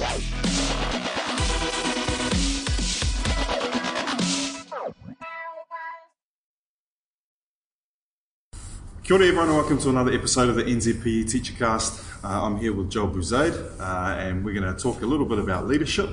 Kia 0.00 0.08
ora 9.10 9.26
everyone 9.26 9.48
and 9.48 9.56
welcome 9.56 9.78
to 9.78 9.90
another 9.90 10.12
episode 10.12 10.48
of 10.48 10.56
the 10.56 10.62
NZPE 10.62 11.24
Teachercast. 11.24 12.24
Uh, 12.24 12.44
I'm 12.44 12.56
here 12.56 12.72
with 12.72 12.90
Joel 12.90 13.08
Bouzaid 13.08 13.52
uh, 13.78 14.16
and 14.18 14.42
we're 14.42 14.58
going 14.58 14.74
to 14.74 14.82
talk 14.82 15.02
a 15.02 15.06
little 15.06 15.26
bit 15.26 15.38
about 15.38 15.66
leadership. 15.66 16.08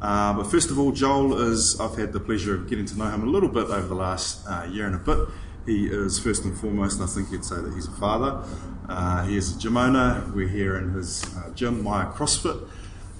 Uh, 0.00 0.32
but 0.32 0.44
first 0.44 0.70
of 0.70 0.78
all, 0.78 0.92
Joel 0.92 1.38
is, 1.38 1.78
I've 1.78 1.98
had 1.98 2.14
the 2.14 2.20
pleasure 2.20 2.54
of 2.54 2.70
getting 2.70 2.86
to 2.86 2.96
know 2.96 3.10
him 3.10 3.22
a 3.22 3.26
little 3.26 3.50
bit 3.50 3.64
over 3.64 3.86
the 3.86 3.94
last 3.94 4.46
uh, 4.48 4.66
year 4.70 4.86
and 4.86 4.94
a 4.94 4.98
bit. 4.98 5.28
He 5.66 5.88
is 5.88 6.18
first 6.18 6.44
and 6.44 6.56
foremost, 6.58 7.02
I 7.02 7.06
think 7.06 7.30
you'd 7.30 7.44
say 7.44 7.56
that 7.56 7.74
he's 7.74 7.86
a 7.86 7.92
father. 7.92 8.42
Uh, 8.88 9.26
he 9.26 9.36
is 9.36 9.54
a 9.54 9.58
gym 9.58 9.76
owner. 9.76 10.24
We're 10.34 10.48
here 10.48 10.78
in 10.78 10.92
his 10.92 11.22
uh, 11.36 11.50
gym, 11.50 11.82
Maya 11.82 12.06
CrossFit. 12.06 12.66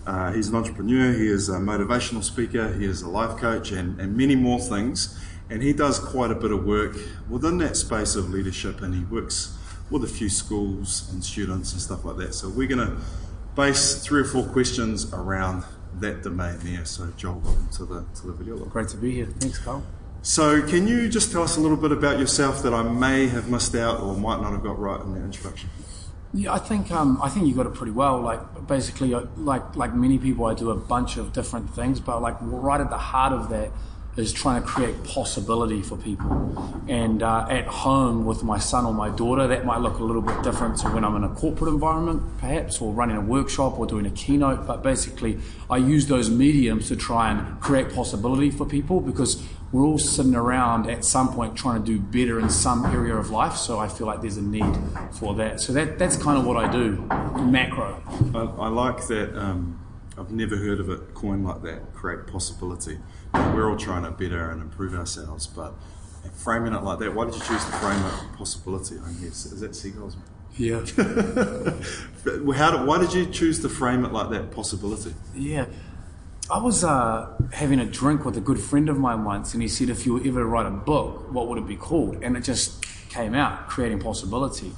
Uh, 0.07 0.33
he's 0.33 0.49
an 0.49 0.55
entrepreneur, 0.55 1.13
he 1.13 1.27
is 1.27 1.49
a 1.49 1.59
motivational 1.59 2.23
speaker, 2.23 2.73
he 2.75 2.85
is 2.85 3.03
a 3.03 3.09
life 3.09 3.39
coach, 3.39 3.73
and, 3.73 4.01
and 4.01 4.17
many 4.17 4.37
more 4.37 4.61
things 4.61 5.19
and 5.51 5.63
he 5.63 5.73
does 5.73 5.99
quite 5.99 6.31
a 6.31 6.35
bit 6.35 6.51
of 6.51 6.65
work 6.65 6.97
within 7.29 7.59
that 7.59 7.77
space 7.77 8.17
of 8.17 8.31
leadership 8.31 8.83
and 8.83 8.95
he 8.95 9.05
works 9.05 9.57
with 9.91 10.03
a 10.03 10.09
few 10.09 10.29
schools 10.29 11.09
and 11.13 11.23
students 11.23 11.73
and 11.73 11.81
stuff 11.81 12.05
like 12.05 12.17
that. 12.17 12.35
So 12.35 12.49
we're 12.49 12.67
going 12.67 12.87
to 12.87 12.97
base 13.55 14.03
three 14.05 14.23
or 14.23 14.25
four 14.25 14.45
questions 14.45 15.13
around 15.13 15.65
that 16.01 16.23
domain 16.23 16.59
there. 16.63 16.85
So 16.85 17.13
Joel, 17.17 17.41
welcome 17.45 17.69
to 17.73 17.85
the 17.85 18.05
to 18.17 18.27
the 18.27 18.33
video. 18.33 18.59
Great 18.65 18.89
to 18.89 18.97
be 18.97 19.13
here. 19.13 19.27
Thanks, 19.27 19.59
Carl. 19.59 19.85
So 20.23 20.61
can 20.67 20.89
you 20.89 21.09
just 21.09 21.31
tell 21.31 21.45
us 21.45 21.57
a 21.57 21.61
little 21.61 21.77
bit 21.77 21.93
about 21.93 22.19
yourself 22.19 22.63
that 22.65 22.75
I 22.75 22.83
may 22.83 23.29
have 23.29 23.49
missed 23.49 23.77
out 23.77 24.01
or 24.01 24.17
might 24.17 24.41
not 24.43 24.51
have 24.51 24.63
got 24.65 24.79
right 24.79 25.01
in 25.01 25.15
that 25.15 25.21
introduction? 25.21 25.71
Yeah, 26.37 26.53
I 26.53 26.59
think 26.59 26.91
um, 26.91 27.19
I 27.23 27.31
think 27.31 27.47
you 27.47 27.55
got 27.55 27.65
it 27.65 27.73
pretty 27.73 27.93
well. 27.93 28.21
Like 28.21 28.67
basically, 28.67 29.15
uh, 29.15 29.23
like 29.39 29.75
like 29.75 29.95
many 29.95 30.19
people, 30.19 30.45
I 30.45 30.53
do 30.55 30.71
a 30.71 30.77
bunch 30.77 31.17
of 31.17 31.33
different 31.33 31.71
things, 31.75 31.99
but 31.99 32.21
like 32.21 32.37
right 32.41 32.81
at 32.81 32.91
the 32.91 32.99
heart 32.99 33.33
of 33.33 33.49
that 33.49 33.71
is 34.17 34.33
trying 34.33 34.63
to 34.63 34.67
create 34.67 35.05
possibility 35.05 35.83
for 35.83 35.97
people. 35.97 36.85
And 36.89 37.23
uh, 37.23 37.47
at 37.51 37.67
home 37.67 38.25
with 38.25 38.43
my 38.43 38.59
son 38.59 38.87
or 38.87 38.95
my 38.95 39.11
daughter, 39.11 39.47
that 39.47 39.67
might 39.67 39.81
look 39.81 39.99
a 39.99 40.05
little 40.05 40.23
bit 40.23 40.43
different 40.43 40.79
to 40.79 40.89
when 40.89 41.05
I'm 41.05 41.17
in 41.17 41.25
a 41.25 41.29
corporate 41.29 41.73
environment, 41.73 42.23
perhaps, 42.39 42.81
or 42.81 42.93
running 42.93 43.17
a 43.17 43.21
workshop 43.21 43.79
or 43.79 43.87
doing 43.87 44.07
a 44.07 44.11
keynote. 44.11 44.67
But 44.67 44.83
basically, 44.83 45.39
I 45.69 45.77
use 45.79 46.07
those 46.07 46.31
mediums 46.31 46.89
to 46.89 46.97
try 46.97 47.31
and 47.31 47.61
create 47.61 47.93
possibility 47.93 48.51
for 48.51 48.65
people 48.65 49.01
because 49.01 49.43
we're 49.73 49.85
all 49.85 49.99
sitting 49.99 50.35
around 50.35 50.89
at 50.89 51.05
some 51.05 51.35
point 51.35 51.57
trying 51.57 51.85
to 51.85 51.87
do 51.87 51.99
better 51.99 52.41
in 52.41 52.49
some 52.49 52.87
area 52.87 53.17
of 53.17 53.31
life. 53.31 53.57
So 53.57 53.79
I 53.79 53.89
feel 53.89 54.07
like 54.07 54.21
there's 54.23 54.37
a 54.39 54.43
need 54.43 54.77
for 55.13 55.35
that. 55.35 55.61
So 55.61 55.73
that, 55.75 55.99
that's 55.99 56.17
kind 56.17 56.39
of 56.39 56.47
what 56.47 56.57
I 56.57 56.71
do, 56.71 56.93
macro. 57.41 58.01
I, 58.35 58.65
I 58.65 58.69
like 58.69 59.07
that. 59.09 59.37
Um, 59.37 59.86
I've 60.19 60.31
never 60.31 60.57
heard 60.57 60.81
of 60.81 60.89
a 60.89 60.99
coin 60.99 61.45
like 61.45 61.63
that, 61.63 61.95
create 61.95 62.27
possibility 62.27 62.99
we're 63.55 63.71
all 63.71 63.77
trying 63.77 64.03
to 64.05 64.11
better 64.11 64.51
and 64.51 64.63
improve 64.63 64.95
ourselves, 64.95 65.47
but 65.47 65.75
framing 66.35 66.73
it 66.73 66.83
like 66.83 66.99
that, 67.01 67.15
why 67.15 67.25
did 67.25 67.35
you 67.35 67.41
choose 67.41 67.65
to 67.65 67.73
frame 67.73 68.05
it 68.05 68.37
possibility? 68.37 68.97
I 68.97 69.13
guess 69.13 69.47
is 69.47 69.61
that 69.61 69.75
seagulls? 69.75 70.17
Yeah. 70.59 70.81
How 72.55 72.71
did, 72.71 72.87
why 72.87 72.99
did 72.99 73.13
you 73.13 73.27
choose 73.27 73.61
to 73.61 73.69
frame 73.69 74.05
it 74.05 74.13
like 74.13 74.31
that 74.31 74.51
possibility? 74.51 75.15
Yeah. 75.35 75.67
I 76.51 76.59
was 76.59 76.85
uh, 76.85 77.37
having 77.53 77.81
a 77.81 77.85
drink 77.85 78.25
with 78.25 78.37
a 78.37 78.41
good 78.41 78.61
friend 78.61 78.89
of 78.89 78.99
mine 78.99 79.25
once, 79.25 79.53
and 79.53 79.63
he 79.63 79.69
said, 79.69 79.91
If 79.91 80.07
you 80.07 80.15
were 80.15 80.21
ever 80.21 80.41
to 80.41 80.47
write 80.47 80.67
a 80.67 80.71
book, 80.71 81.33
what 81.33 81.49
would 81.49 81.59
it 81.59 81.67
be 81.67 81.77
called? 81.77 82.23
And 82.23 82.37
it 82.37 82.43
just 82.43 82.85
came 83.11 83.35
out, 83.35 83.69
Creating 83.69 83.99
Possibility. 83.99 84.73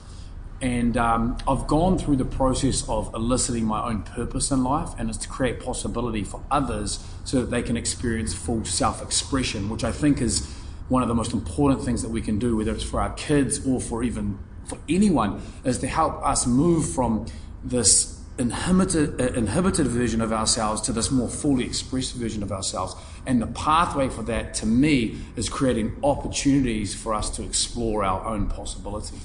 And 0.61 0.97
um, 0.97 1.39
I've 1.47 1.67
gone 1.69 1.99
through 1.99 2.17
the 2.17 2.25
process 2.25 2.89
of 2.89 3.15
eliciting 3.15 3.65
my 3.65 3.85
own 3.85 4.03
purpose 4.03 4.51
in 4.51 4.65
life, 4.65 4.91
and 4.99 5.09
it's 5.09 5.19
to 5.19 5.29
create 5.29 5.61
possibility 5.61 6.25
for 6.25 6.43
others 6.51 7.05
so 7.25 7.41
that 7.41 7.51
they 7.51 7.63
can 7.63 7.77
experience 7.77 8.35
full 8.35 8.65
self 8.65 9.03
expression, 9.03 9.69
which 9.69 9.85
I 9.85 9.93
think 9.93 10.21
is 10.21 10.53
one 10.89 11.03
of 11.03 11.09
the 11.09 11.15
most 11.15 11.33
important 11.33 11.83
things 11.83 12.03
that 12.03 12.09
we 12.11 12.21
can 12.21 12.39
do, 12.39 12.57
whether 12.57 12.73
it's 12.73 12.83
for 12.83 13.01
our 13.01 13.13
kids 13.13 13.65
or 13.67 13.81
for 13.81 14.03
even 14.03 14.39
for 14.65 14.79
anyone, 14.89 15.41
is 15.65 15.79
to 15.79 15.87
help 15.87 16.23
us 16.25 16.47
move 16.47 16.91
from 16.91 17.27
this 17.63 18.19
inhibited, 18.39 19.21
uh, 19.21 19.35
inhibited 19.35 19.87
version 19.87 20.21
of 20.21 20.33
ourselves 20.33 20.81
to 20.83 20.93
this 20.93 21.11
more 21.11 21.29
fully 21.29 21.65
expressed 21.65 22.15
version 22.15 22.43
of 22.43 22.51
ourselves. 22.51 22.95
And 23.27 23.43
the 23.43 23.47
pathway 23.49 24.09
for 24.09 24.23
that, 24.25 24.55
to 24.55 24.67
me, 24.67 25.19
is 25.37 25.49
creating 25.49 25.97
opportunities 26.03 26.95
for 26.95 27.15
us 27.15 27.31
to 27.31 27.43
explore 27.43 28.05
our 28.05 28.25
own 28.25 28.47
possibility. 28.47 29.19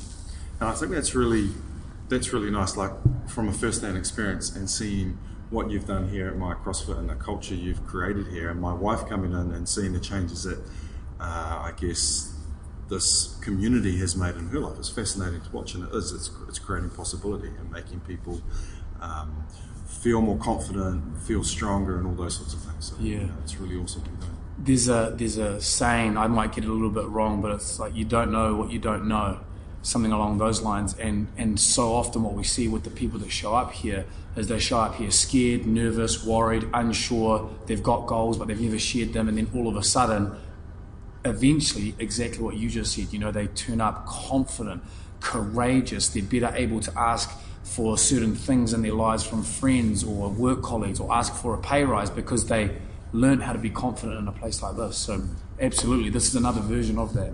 And 0.63 0.71
I 0.71 0.75
think 0.75 0.93
that's 0.93 1.13
really 1.13 1.49
that's 2.07 2.31
really 2.31 2.49
nice, 2.49 2.77
like 2.77 2.91
from 3.27 3.49
a 3.49 3.51
first-hand 3.51 3.97
experience 3.97 4.55
and 4.55 4.69
seeing 4.69 5.17
what 5.49 5.69
you've 5.69 5.85
done 5.85 6.07
here 6.07 6.29
at 6.29 6.37
my 6.37 6.53
CrossFit 6.53 6.97
and 6.97 7.09
the 7.09 7.15
culture 7.15 7.53
you've 7.53 7.85
created 7.85 8.27
here, 8.27 8.49
and 8.49 8.61
my 8.61 8.73
wife 8.73 9.05
coming 9.09 9.33
in 9.33 9.51
and 9.51 9.67
seeing 9.67 9.91
the 9.91 9.99
changes 9.99 10.43
that 10.43 10.59
uh, 11.19 11.67
I 11.67 11.73
guess 11.75 12.33
this 12.89 13.37
community 13.41 13.97
has 13.97 14.15
made 14.15 14.35
in 14.35 14.47
her 14.47 14.59
life. 14.59 14.79
It's 14.79 14.87
fascinating 14.87 15.41
to 15.41 15.51
watch, 15.51 15.73
and 15.75 15.83
it 15.83 15.93
is. 15.93 16.13
It's, 16.13 16.31
it's 16.47 16.59
creating 16.59 16.91
possibility 16.91 17.49
and 17.49 17.69
making 17.69 17.99
people 18.01 18.41
um, 19.01 19.45
feel 19.85 20.21
more 20.21 20.37
confident, 20.37 21.17
feel 21.23 21.43
stronger, 21.43 21.97
and 21.97 22.07
all 22.07 22.15
those 22.15 22.37
sorts 22.37 22.53
of 22.53 22.61
things. 22.61 22.85
So, 22.89 22.95
yeah, 23.01 23.11
you 23.11 23.19
know, 23.27 23.33
it's 23.43 23.57
really 23.57 23.75
awesome. 23.75 24.03
There's 24.57 24.87
a 24.87 25.13
there's 25.13 25.35
a 25.35 25.59
saying 25.59 26.15
I 26.15 26.27
might 26.27 26.53
get 26.53 26.63
it 26.63 26.69
a 26.69 26.73
little 26.73 26.89
bit 26.89 27.07
wrong, 27.07 27.41
but 27.41 27.51
it's 27.51 27.79
like 27.79 27.93
you 27.93 28.05
don't 28.05 28.31
know 28.31 28.55
what 28.55 28.71
you 28.71 28.79
don't 28.79 29.09
know 29.09 29.41
something 29.83 30.11
along 30.11 30.39
those 30.39 30.61
lines. 30.61 30.95
And, 30.97 31.27
and 31.37 31.59
so 31.59 31.93
often, 31.93 32.23
what 32.23 32.33
we 32.33 32.43
see 32.43 32.67
with 32.67 32.83
the 32.83 32.89
people 32.89 33.19
that 33.19 33.29
show 33.29 33.53
up 33.53 33.71
here 33.71 34.05
is 34.35 34.47
they 34.47 34.57
show 34.57 34.79
up 34.79 34.95
here 34.95 35.11
scared, 35.11 35.67
nervous, 35.67 36.25
worried, 36.25 36.67
unsure. 36.73 37.49
They've 37.67 37.83
got 37.83 38.07
goals, 38.07 38.37
but 38.37 38.47
they've 38.47 38.59
never 38.59 38.79
shared 38.79 39.13
them. 39.13 39.27
And 39.27 39.37
then 39.37 39.49
all 39.53 39.67
of 39.67 39.75
a 39.75 39.83
sudden, 39.83 40.35
eventually, 41.23 41.93
exactly 41.99 42.41
what 42.41 42.55
you 42.55 42.69
just 42.69 42.95
said, 42.95 43.13
you 43.13 43.19
know, 43.19 43.31
they 43.31 43.47
turn 43.47 43.81
up 43.81 44.07
confident, 44.07 44.83
courageous. 45.19 46.09
They're 46.09 46.23
better 46.23 46.51
able 46.55 46.79
to 46.79 46.97
ask 46.97 47.29
for 47.63 47.97
certain 47.97 48.35
things 48.35 48.73
in 48.73 48.81
their 48.81 48.93
lives 48.93 49.23
from 49.23 49.43
friends 49.43 50.03
or 50.03 50.29
work 50.29 50.61
colleagues 50.61 50.99
or 50.99 51.13
ask 51.13 51.33
for 51.33 51.53
a 51.53 51.57
pay 51.57 51.83
rise 51.83 52.09
because 52.09 52.47
they 52.47 52.75
learned 53.13 53.43
how 53.43 53.53
to 53.53 53.59
be 53.59 53.69
confident 53.69 54.19
in 54.19 54.27
a 54.27 54.31
place 54.31 54.61
like 54.61 54.75
this. 54.75 54.97
So, 54.97 55.21
absolutely, 55.59 56.09
this 56.09 56.27
is 56.27 56.35
another 56.35 56.61
version 56.61 56.97
of 56.97 57.13
that. 57.13 57.31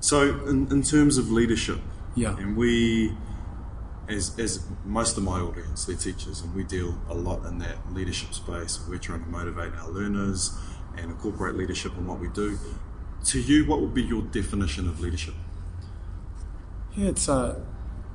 So, 0.00 0.46
in, 0.46 0.70
in 0.70 0.82
terms 0.82 1.18
of 1.18 1.30
leadership, 1.30 1.78
yeah, 2.14 2.36
and 2.36 2.56
we, 2.56 3.12
as 4.08 4.38
as 4.38 4.64
most 4.84 5.16
of 5.16 5.24
my 5.24 5.40
audience, 5.40 5.84
they're 5.86 5.96
teachers, 5.96 6.40
and 6.40 6.54
we 6.54 6.64
deal 6.64 6.98
a 7.08 7.14
lot 7.14 7.44
in 7.44 7.58
that 7.58 7.92
leadership 7.92 8.34
space. 8.34 8.80
We're 8.88 8.98
trying 8.98 9.24
to 9.24 9.28
motivate 9.28 9.74
our 9.74 9.88
learners 9.88 10.56
and 10.96 11.10
incorporate 11.10 11.56
leadership 11.56 11.92
in 11.96 12.06
what 12.06 12.18
we 12.20 12.28
do. 12.28 12.58
To 13.26 13.40
you, 13.40 13.66
what 13.66 13.80
would 13.80 13.94
be 13.94 14.02
your 14.02 14.22
definition 14.22 14.88
of 14.88 15.00
leadership? 15.00 15.34
Yeah, 16.96 17.08
it's 17.08 17.28
a. 17.28 17.32
Uh, 17.32 17.60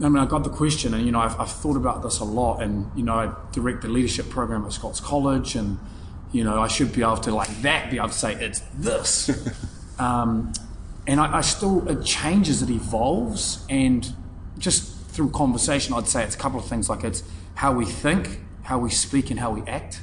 I 0.02 0.10
mean, 0.10 0.18
I 0.18 0.26
got 0.26 0.44
the 0.44 0.50
question, 0.50 0.94
and 0.94 1.06
you 1.06 1.12
know, 1.12 1.20
I've, 1.20 1.40
I've 1.40 1.52
thought 1.52 1.78
about 1.78 2.02
this 2.02 2.20
a 2.20 2.26
lot, 2.26 2.62
and 2.62 2.90
you 2.96 3.04
know, 3.04 3.14
I 3.14 3.34
direct 3.52 3.84
the 3.84 3.90
leadership 3.90 4.30
program 4.30 4.66
at 4.66 4.74
Scots 4.74 5.00
College, 5.00 5.56
and 5.56 5.80
you 6.32 6.44
know, 6.44 6.60
I 6.60 6.68
should 6.68 6.94
be 6.94 7.04
able 7.04 7.18
to 7.18 7.34
like 7.34 7.62
that 7.62 7.92
be 7.92 7.98
able 7.98 8.10
to 8.10 8.14
say 8.14 8.34
it's 8.34 8.60
this. 8.74 9.30
um, 10.00 10.52
and 11.06 11.20
I, 11.20 11.38
I, 11.38 11.42
still 11.42 11.88
it 11.88 12.06
changes, 12.06 12.62
it 12.62 12.70
evolves, 12.70 13.66
and 13.70 14.14
just 14.58 14.98
through 15.08 15.32
conversation, 15.32 15.94
I'd 15.94 16.08
say 16.08 16.24
it's 16.24 16.36
a 16.36 16.38
couple 16.38 16.60
of 16.60 16.66
things 16.66 16.90
like 16.90 17.04
it's 17.04 17.24
how 17.56 17.74
we 17.74 17.86
think, 17.86 18.40
how 18.64 18.80
we 18.80 18.90
speak, 18.90 19.30
and 19.30 19.40
how 19.40 19.52
we 19.52 19.62
act. 19.68 20.02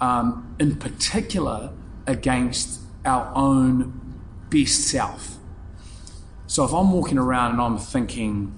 Um, 0.00 0.56
in 0.58 0.76
particular, 0.76 1.72
against 2.06 2.80
our 3.04 3.32
own 3.34 4.18
best 4.50 4.88
self. 4.88 5.36
So 6.46 6.64
if 6.64 6.72
I'm 6.72 6.92
walking 6.92 7.18
around 7.18 7.52
and 7.52 7.60
I'm 7.60 7.78
thinking 7.78 8.56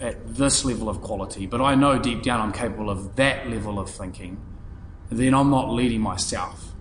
at 0.00 0.34
this 0.34 0.64
level 0.64 0.88
of 0.88 1.02
quality, 1.02 1.46
but 1.46 1.60
I 1.60 1.74
know 1.74 1.98
deep 1.98 2.22
down 2.22 2.40
I'm 2.40 2.52
capable 2.52 2.90
of 2.90 3.16
that 3.16 3.48
level 3.48 3.78
of 3.78 3.90
thinking, 3.90 4.40
then 5.10 5.34
I'm 5.34 5.50
not 5.50 5.70
leading 5.70 6.00
myself. 6.00 6.72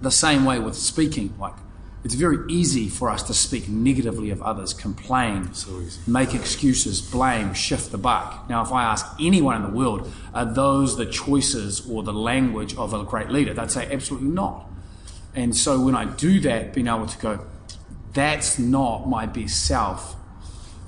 The 0.00 0.10
same 0.10 0.44
way 0.44 0.58
with 0.58 0.76
speaking, 0.76 1.34
like 1.38 1.54
it's 2.04 2.14
very 2.14 2.38
easy 2.48 2.88
for 2.88 3.08
us 3.10 3.22
to 3.24 3.34
speak 3.34 3.68
negatively 3.68 4.30
of 4.30 4.42
others, 4.42 4.74
complain, 4.74 5.54
so 5.54 5.82
make 6.06 6.34
excuses, 6.34 7.00
blame, 7.00 7.54
shift 7.54 7.92
the 7.92 7.98
buck. 7.98 8.48
Now, 8.48 8.62
if 8.62 8.72
I 8.72 8.82
ask 8.82 9.06
anyone 9.20 9.56
in 9.56 9.62
the 9.62 9.76
world, 9.76 10.12
are 10.34 10.44
those 10.44 10.96
the 10.96 11.06
choices 11.06 11.88
or 11.88 12.02
the 12.02 12.12
language 12.12 12.74
of 12.76 12.92
a 12.92 13.04
great 13.04 13.28
leader? 13.30 13.54
They'd 13.54 13.70
say 13.70 13.88
absolutely 13.92 14.30
not. 14.30 14.66
And 15.34 15.56
so 15.56 15.80
when 15.80 15.94
I 15.94 16.04
do 16.06 16.40
that, 16.40 16.74
being 16.74 16.88
able 16.88 17.06
to 17.06 17.18
go, 17.18 17.46
that's 18.12 18.58
not 18.58 19.08
my 19.08 19.26
best 19.26 19.64
self. 19.64 20.16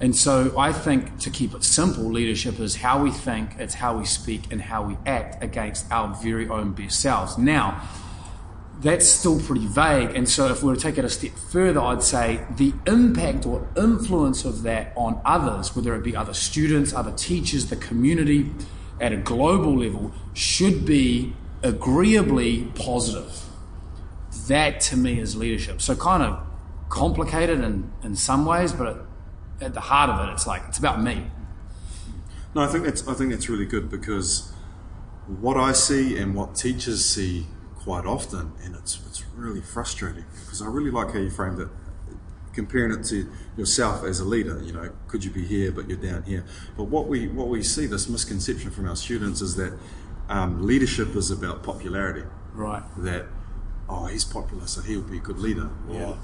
And 0.00 0.14
so 0.16 0.58
I 0.58 0.72
think 0.72 1.20
to 1.20 1.30
keep 1.30 1.54
it 1.54 1.62
simple, 1.62 2.04
leadership 2.04 2.58
is 2.58 2.76
how 2.76 3.02
we 3.02 3.12
think, 3.12 3.50
it's 3.58 3.74
how 3.74 3.96
we 3.96 4.04
speak, 4.04 4.50
and 4.50 4.60
how 4.60 4.82
we 4.82 4.96
act 5.06 5.42
against 5.42 5.90
our 5.92 6.12
very 6.22 6.48
own 6.48 6.72
best 6.72 7.00
selves. 7.00 7.38
Now, 7.38 7.80
that's 8.80 9.06
still 9.06 9.40
pretty 9.40 9.66
vague. 9.66 10.14
And 10.14 10.28
so, 10.28 10.48
if 10.48 10.62
we 10.62 10.68
were 10.68 10.76
to 10.76 10.80
take 10.80 10.98
it 10.98 11.04
a 11.04 11.10
step 11.10 11.32
further, 11.32 11.80
I'd 11.80 12.02
say 12.02 12.44
the 12.56 12.72
impact 12.86 13.46
or 13.46 13.66
influence 13.76 14.44
of 14.44 14.62
that 14.62 14.92
on 14.96 15.20
others, 15.24 15.74
whether 15.74 15.94
it 15.94 16.02
be 16.02 16.14
other 16.14 16.34
students, 16.34 16.92
other 16.92 17.12
teachers, 17.12 17.66
the 17.66 17.76
community, 17.76 18.50
at 19.00 19.12
a 19.12 19.16
global 19.16 19.78
level 19.78 20.12
should 20.34 20.84
be 20.84 21.34
agreeably 21.62 22.64
positive. 22.74 23.44
That 24.48 24.80
to 24.82 24.96
me 24.96 25.18
is 25.18 25.36
leadership. 25.36 25.80
So 25.80 25.96
kind 25.96 26.22
of 26.22 26.46
complicated 26.90 27.60
in, 27.60 27.90
in 28.02 28.14
some 28.14 28.44
ways, 28.44 28.72
but 28.72 29.06
at 29.60 29.74
the 29.74 29.80
heart 29.80 30.10
of 30.10 30.28
it, 30.28 30.32
it's 30.32 30.46
like 30.46 30.62
it's 30.68 30.78
about 30.78 31.02
me. 31.02 31.26
No, 32.54 32.62
I 32.62 32.66
think 32.66 32.84
that's 32.84 33.06
I 33.08 33.14
think 33.14 33.30
that's 33.30 33.48
really 33.48 33.66
good 33.66 33.90
because 33.90 34.52
what 35.26 35.56
I 35.56 35.72
see 35.72 36.16
and 36.18 36.34
what 36.34 36.54
teachers 36.54 37.04
see 37.04 37.46
quite 37.84 38.06
often, 38.06 38.52
and 38.64 38.74
it's 38.74 38.98
it's 39.06 39.24
really 39.36 39.60
frustrating 39.60 40.24
because 40.40 40.62
I 40.62 40.66
really 40.66 40.90
like 40.90 41.12
how 41.12 41.18
you 41.18 41.30
framed 41.30 41.60
it, 41.60 41.68
comparing 42.54 42.98
it 42.98 43.04
to 43.06 43.30
yourself 43.58 44.04
as 44.04 44.20
a 44.20 44.24
leader. 44.24 44.60
You 44.62 44.72
know, 44.72 44.90
could 45.06 45.22
you 45.22 45.30
be 45.30 45.44
here 45.44 45.70
but 45.70 45.86
you're 45.88 45.98
down 45.98 46.22
here? 46.22 46.44
But 46.76 46.84
what 46.84 47.06
we 47.06 47.28
what 47.28 47.48
we 47.48 47.62
see 47.62 47.86
this 47.86 48.08
misconception 48.08 48.70
from 48.70 48.88
our 48.88 48.96
students 48.96 49.42
is 49.42 49.56
that 49.56 49.78
um, 50.30 50.66
leadership 50.66 51.14
is 51.14 51.30
about 51.30 51.62
popularity. 51.62 52.24
Right. 52.54 52.82
That 52.96 53.26
oh 53.86 54.06
he's 54.06 54.24
popular 54.24 54.66
so 54.66 54.80
he'll 54.80 55.02
be 55.02 55.18
a 55.18 55.20
good 55.20 55.38
leader. 55.38 55.68
Or, 55.88 55.94
Yeah. 55.94 56.14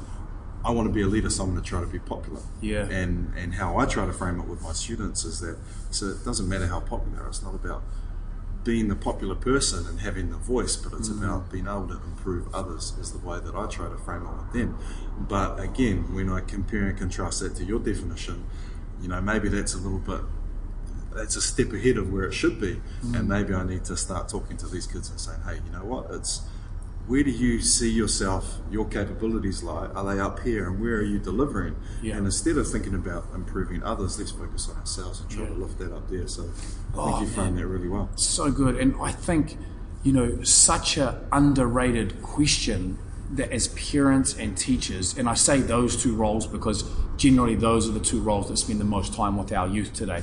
I 0.62 0.70
want 0.72 0.88
to 0.88 0.92
be 0.92 1.00
a 1.00 1.06
leader, 1.06 1.30
so 1.30 1.44
I'm 1.44 1.52
going 1.52 1.62
to 1.62 1.66
try 1.66 1.80
to 1.80 1.86
be 1.86 1.98
popular. 1.98 2.40
Yeah. 2.62 2.84
And 2.84 3.34
and 3.36 3.54
how 3.54 3.76
I 3.76 3.84
try 3.84 4.06
to 4.06 4.12
frame 4.12 4.40
it 4.40 4.46
with 4.46 4.62
my 4.62 4.72
students 4.72 5.24
is 5.24 5.40
that 5.40 5.58
so 5.90 6.06
it 6.06 6.24
doesn't 6.24 6.48
matter 6.48 6.66
how 6.66 6.80
popular. 6.80 7.26
It's 7.28 7.42
not 7.42 7.54
about 7.54 7.82
being 8.64 8.88
the 8.88 8.96
popular 8.96 9.34
person 9.34 9.86
and 9.86 10.00
having 10.00 10.30
the 10.30 10.36
voice, 10.36 10.76
but 10.76 10.92
it's 10.98 11.08
Mm. 11.08 11.18
about 11.22 11.50
being 11.50 11.66
able 11.66 11.88
to 11.88 11.94
improve 12.04 12.54
others. 12.54 12.92
Is 13.00 13.12
the 13.12 13.18
way 13.18 13.40
that 13.40 13.54
I 13.54 13.66
try 13.66 13.88
to 13.88 13.96
frame 13.96 14.22
it 14.22 14.28
with 14.36 14.52
them. 14.52 14.76
But 15.28 15.58
again, 15.60 16.12
when 16.14 16.28
I 16.30 16.40
compare 16.40 16.86
and 16.86 16.98
contrast 16.98 17.40
that 17.40 17.56
to 17.56 17.64
your 17.64 17.80
definition, 17.80 18.44
you 19.00 19.08
know, 19.08 19.20
maybe 19.20 19.48
that's 19.48 19.74
a 19.74 19.78
little 19.78 19.98
bit. 19.98 20.20
That's 21.14 21.36
a 21.36 21.40
step 21.40 21.72
ahead 21.72 21.96
of 21.96 22.12
where 22.12 22.24
it 22.24 22.32
should 22.34 22.60
be, 22.60 22.80
Mm. 23.02 23.18
and 23.18 23.28
maybe 23.28 23.54
I 23.54 23.64
need 23.64 23.84
to 23.86 23.96
start 23.96 24.28
talking 24.28 24.56
to 24.58 24.66
these 24.68 24.86
kids 24.86 25.10
and 25.10 25.18
saying, 25.18 25.40
"Hey, 25.44 25.60
you 25.64 25.72
know 25.72 25.84
what? 25.84 26.10
It's 26.10 26.42
where 27.10 27.24
do 27.24 27.30
you 27.32 27.60
see 27.60 27.90
yourself, 27.90 28.58
your 28.70 28.84
capabilities 28.84 29.64
lie? 29.64 29.86
Are 29.96 30.14
they 30.14 30.20
up 30.20 30.38
here, 30.44 30.68
and 30.68 30.80
where 30.80 30.94
are 30.94 31.02
you 31.02 31.18
delivering? 31.18 31.74
Yeah. 32.02 32.16
And 32.16 32.24
instead 32.24 32.56
of 32.56 32.70
thinking 32.70 32.94
about 32.94 33.24
improving 33.34 33.82
others, 33.82 34.16
let's 34.16 34.30
focus 34.30 34.68
on 34.68 34.76
ourselves 34.76 35.20
and 35.20 35.28
try 35.28 35.42
Yeah. 35.42 35.48
to 35.48 35.54
lift 35.56 35.78
that 35.80 35.92
up 35.92 36.08
there. 36.08 36.28
So 36.28 36.42
I 36.42 36.46
think 36.46 36.54
Oh, 36.94 37.20
you 37.20 37.26
framed 37.26 37.54
man. 37.54 37.62
that 37.62 37.66
really 37.66 37.88
well. 37.88 38.10
So 38.14 38.52
good. 38.52 38.76
And 38.76 38.94
I 39.02 39.10
think, 39.10 39.58
you 40.04 40.12
know, 40.12 40.44
such 40.44 40.96
a 40.98 41.18
underrated 41.32 42.22
question 42.22 42.96
that 43.34 43.50
as 43.50 43.66
parents 43.90 44.36
and 44.38 44.56
teachers, 44.56 45.18
and 45.18 45.28
I 45.28 45.34
say 45.34 45.58
those 45.60 45.96
two 46.00 46.14
roles 46.14 46.46
because 46.46 46.84
generally 47.16 47.56
those 47.56 47.88
are 47.88 47.92
the 47.92 47.98
two 47.98 48.20
roles 48.20 48.46
that 48.50 48.56
spend 48.58 48.78
the 48.78 48.84
most 48.84 49.14
time 49.14 49.36
with 49.36 49.50
our 49.52 49.66
youth 49.66 49.92
today, 49.92 50.22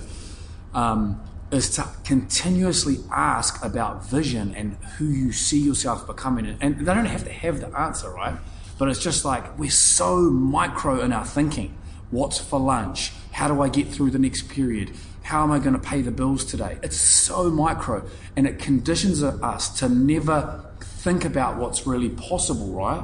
um, 0.73 1.19
is 1.51 1.69
to 1.75 1.87
continuously 2.03 2.97
ask 3.11 3.63
about 3.63 4.05
vision 4.05 4.53
and 4.55 4.73
who 4.97 5.05
you 5.05 5.31
see 5.31 5.59
yourself 5.59 6.05
becoming. 6.05 6.57
And 6.59 6.79
they 6.79 6.93
don't 6.93 7.05
have 7.05 7.23
to 7.23 7.31
have 7.31 7.61
the 7.61 7.67
answer, 7.77 8.09
right? 8.09 8.35
But 8.77 8.89
it's 8.89 8.99
just 8.99 9.25
like 9.25 9.57
we're 9.57 9.69
so 9.69 10.29
micro 10.29 11.01
in 11.01 11.13
our 11.13 11.25
thinking. 11.25 11.77
What's 12.11 12.37
for 12.39 12.59
lunch? 12.59 13.11
How 13.31 13.47
do 13.47 13.61
I 13.61 13.69
get 13.69 13.87
through 13.87 14.11
the 14.11 14.19
next 14.19 14.49
period? 14.49 14.91
How 15.23 15.43
am 15.43 15.51
I 15.51 15.59
going 15.59 15.73
to 15.73 15.79
pay 15.79 16.01
the 16.01 16.11
bills 16.11 16.45
today? 16.45 16.77
It's 16.81 16.97
so 16.97 17.49
micro 17.49 18.07
and 18.35 18.47
it 18.47 18.59
conditions 18.59 19.21
us 19.23 19.77
to 19.79 19.89
never 19.89 20.63
think 20.81 21.25
about 21.25 21.57
what's 21.57 21.85
really 21.85 22.09
possible, 22.09 22.67
right? 22.67 23.03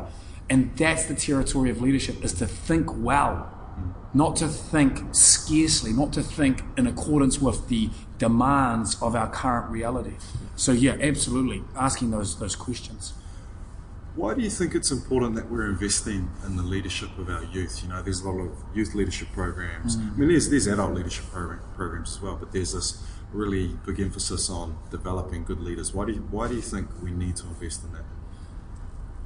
And 0.50 0.75
that's 0.78 1.06
the 1.06 1.16
territory 1.16 1.69
of 1.69 1.81
leadership 1.81 2.24
is 2.24 2.34
to 2.34 2.48
think 2.48 2.88
well, 3.04 3.51
not 4.13 4.36
to 4.38 4.48
think 4.48 5.13
scarcely, 5.13 5.92
not 5.92 6.13
to 6.13 6.22
think 6.22 6.63
in 6.78 6.88
accordance 6.88 7.42
with 7.42 7.68
the 7.68 7.90
demands 8.28 8.90
of 9.02 9.12
our 9.16 9.30
current 9.42 9.68
reality. 9.78 10.16
So 10.56 10.72
yeah, 10.72 10.96
absolutely, 11.12 11.60
asking 11.75 12.12
those 12.12 12.31
those 12.40 12.56
questions. 12.68 13.14
Why 14.16 14.36
do 14.36 14.42
you 14.48 14.54
think 14.60 14.75
it's 14.75 14.92
important 14.92 15.31
that 15.36 15.50
we're 15.52 15.70
investing 15.75 16.30
in 16.46 16.56
the 16.56 16.68
leadership 16.75 17.12
of 17.18 17.28
our 17.36 17.46
youth? 17.46 17.81
You 17.81 17.90
know, 17.90 18.00
there's 18.06 18.22
a 18.22 18.30
lot 18.30 18.40
of 18.46 18.52
youth 18.78 18.94
leadership 18.94 19.30
programs. 19.34 19.98
I 19.98 20.00
mean, 20.18 20.30
there's, 20.30 20.48
there's 20.52 20.68
adult 20.68 20.94
leadership 20.94 21.25
program, 21.31 21.62
programs 21.75 22.10
as 22.16 22.22
well, 22.22 22.36
but 22.36 22.52
there's 22.52 22.74
this 22.74 23.02
really 23.31 23.66
big 23.88 24.00
emphasis 24.00 24.52
on 24.52 24.78
developing 24.92 25.44
good 25.44 25.62
leaders. 25.68 25.96
Why 25.96 26.06
do 26.06 26.12
you, 26.12 26.22
why 26.30 26.48
do 26.48 26.54
you 26.54 26.62
think 26.74 26.86
we 27.02 27.10
need 27.10 27.36
to 27.38 27.48
invest 27.48 27.84
in 27.86 27.92
that? 27.94 28.06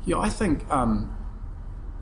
Yeah, 0.06 0.20
I 0.20 0.30
think 0.30 0.56
um, 0.72 1.14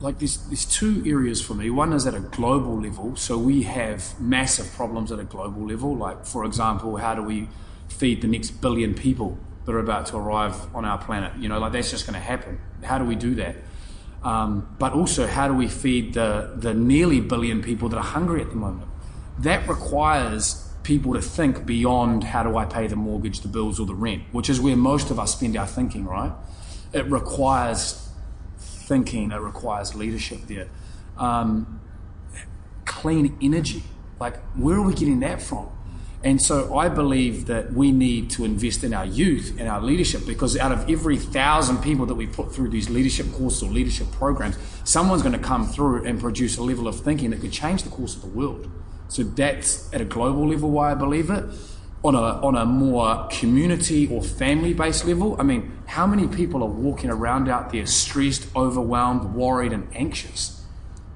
like 0.00 0.18
there's 0.18 0.36
there's 0.48 0.64
two 0.64 1.02
areas 1.06 1.44
for 1.44 1.54
me. 1.54 1.70
One 1.70 1.92
is 1.92 2.06
at 2.06 2.14
a 2.14 2.20
global 2.20 2.80
level, 2.80 3.16
so 3.16 3.38
we 3.38 3.62
have 3.62 4.18
massive 4.20 4.70
problems 4.72 5.10
at 5.10 5.18
a 5.18 5.24
global 5.24 5.66
level. 5.66 5.96
Like 5.96 6.26
for 6.26 6.44
example, 6.44 6.96
how 6.96 7.14
do 7.14 7.22
we 7.22 7.48
feed 7.88 8.20
the 8.20 8.28
next 8.28 8.50
billion 8.60 8.94
people 8.94 9.38
that 9.64 9.74
are 9.74 9.78
about 9.78 10.06
to 10.06 10.16
arrive 10.16 10.74
on 10.74 10.84
our 10.84 10.98
planet? 10.98 11.36
You 11.38 11.48
know, 11.48 11.58
like 11.58 11.72
that's 11.72 11.90
just 11.90 12.06
going 12.06 12.14
to 12.14 12.20
happen. 12.20 12.60
How 12.82 12.98
do 12.98 13.04
we 13.04 13.14
do 13.14 13.34
that? 13.36 13.56
Um, 14.22 14.74
but 14.78 14.92
also, 14.92 15.26
how 15.26 15.48
do 15.48 15.54
we 15.54 15.68
feed 15.68 16.14
the 16.14 16.52
the 16.56 16.74
nearly 16.74 17.20
billion 17.20 17.62
people 17.62 17.88
that 17.88 17.96
are 17.96 18.04
hungry 18.04 18.42
at 18.42 18.50
the 18.50 18.56
moment? 18.56 18.90
That 19.38 19.66
requires 19.68 20.62
people 20.82 21.14
to 21.14 21.22
think 21.22 21.66
beyond 21.66 22.22
how 22.22 22.42
do 22.42 22.56
I 22.56 22.64
pay 22.64 22.86
the 22.86 22.96
mortgage, 22.96 23.40
the 23.40 23.48
bills, 23.48 23.80
or 23.80 23.86
the 23.86 23.94
rent, 23.94 24.22
which 24.32 24.48
is 24.48 24.60
where 24.60 24.76
most 24.76 25.10
of 25.10 25.18
us 25.18 25.32
spend 25.32 25.56
our 25.56 25.66
thinking, 25.66 26.04
right? 26.04 26.32
It 26.92 27.10
requires 27.10 28.05
thinking, 28.86 29.32
it 29.32 29.40
requires 29.40 29.94
leadership 29.94 30.40
there. 30.46 30.68
Um, 31.18 31.80
clean 32.84 33.36
energy, 33.42 33.82
like 34.20 34.36
where 34.54 34.76
are 34.76 34.82
we 34.82 34.94
getting 34.94 35.20
that 35.20 35.42
from? 35.42 35.68
And 36.24 36.40
so 36.40 36.76
I 36.76 36.88
believe 36.88 37.46
that 37.46 37.72
we 37.72 37.92
need 37.92 38.30
to 38.30 38.44
invest 38.44 38.82
in 38.82 38.94
our 38.94 39.04
youth 39.04 39.54
and 39.58 39.68
our 39.68 39.80
leadership 39.80 40.26
because 40.26 40.56
out 40.56 40.72
of 40.72 40.90
every 40.90 41.18
thousand 41.18 41.82
people 41.82 42.06
that 42.06 42.14
we 42.14 42.26
put 42.26 42.52
through 42.52 42.70
these 42.70 42.90
leadership 42.90 43.30
courses 43.32 43.62
or 43.62 43.70
leadership 43.70 44.10
programs, 44.12 44.56
someone's 44.84 45.22
going 45.22 45.34
to 45.34 45.38
come 45.38 45.66
through 45.68 46.04
and 46.04 46.18
produce 46.18 46.56
a 46.56 46.62
level 46.62 46.88
of 46.88 46.98
thinking 46.98 47.30
that 47.30 47.40
could 47.40 47.52
change 47.52 47.82
the 47.82 47.90
course 47.90 48.16
of 48.16 48.22
the 48.22 48.28
world. 48.28 48.68
So 49.08 49.22
that's 49.22 49.92
at 49.94 50.00
a 50.00 50.04
global 50.04 50.48
level 50.48 50.70
why 50.70 50.90
I 50.90 50.94
believe 50.94 51.30
it. 51.30 51.44
On 52.06 52.14
a, 52.14 52.40
on 52.46 52.54
a 52.54 52.64
more 52.64 53.26
community 53.32 54.06
or 54.06 54.22
family 54.22 54.72
based 54.72 55.04
level, 55.06 55.34
I 55.40 55.42
mean, 55.42 55.76
how 55.86 56.06
many 56.06 56.28
people 56.28 56.62
are 56.62 56.68
walking 56.68 57.10
around 57.10 57.48
out 57.48 57.72
there 57.72 57.84
stressed, 57.84 58.46
overwhelmed, 58.54 59.34
worried, 59.34 59.72
and 59.72 59.88
anxious? 59.92 60.62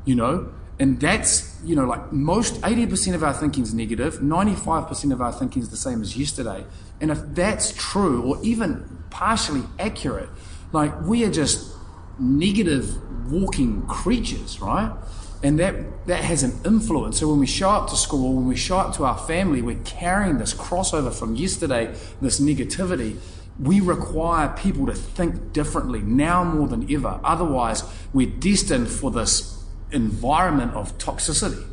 You 0.04 0.16
know? 0.16 0.52
And 0.80 0.98
that's, 0.98 1.60
you 1.62 1.76
know, 1.76 1.84
like 1.84 2.10
most 2.10 2.60
80% 2.62 3.14
of 3.14 3.22
our 3.22 3.34
thinking 3.34 3.62
is 3.62 3.72
negative, 3.72 4.14
95% 4.14 5.12
of 5.12 5.20
our 5.20 5.30
thinking 5.30 5.62
is 5.62 5.68
the 5.68 5.76
same 5.76 6.02
as 6.02 6.16
yesterday. 6.16 6.64
And 7.00 7.12
if 7.12 7.20
that's 7.34 7.72
true, 7.72 8.22
or 8.22 8.38
even 8.42 9.04
partially 9.10 9.62
accurate, 9.78 10.30
like 10.72 11.00
we 11.02 11.24
are 11.24 11.30
just 11.30 11.72
negative 12.18 12.96
walking 13.30 13.86
creatures, 13.86 14.60
right? 14.60 14.92
And 15.42 15.58
that, 15.58 16.06
that 16.06 16.22
has 16.22 16.42
an 16.42 16.52
influence. 16.66 17.18
So 17.18 17.28
when 17.28 17.38
we 17.38 17.46
show 17.46 17.70
up 17.70 17.88
to 17.90 17.96
school, 17.96 18.34
when 18.34 18.46
we 18.46 18.56
show 18.56 18.78
up 18.78 18.94
to 18.96 19.04
our 19.04 19.16
family, 19.16 19.62
we're 19.62 19.82
carrying 19.84 20.38
this 20.38 20.52
crossover 20.52 21.12
from 21.12 21.34
yesterday, 21.34 21.94
this 22.20 22.40
negativity. 22.40 23.16
We 23.58 23.80
require 23.80 24.48
people 24.48 24.86
to 24.86 24.94
think 24.94 25.52
differently 25.52 26.00
now 26.00 26.44
more 26.44 26.68
than 26.68 26.90
ever. 26.92 27.20
Otherwise, 27.24 27.84
we're 28.12 28.30
destined 28.30 28.88
for 28.88 29.10
this 29.10 29.64
environment 29.92 30.74
of 30.74 30.96
toxicity. 30.98 31.66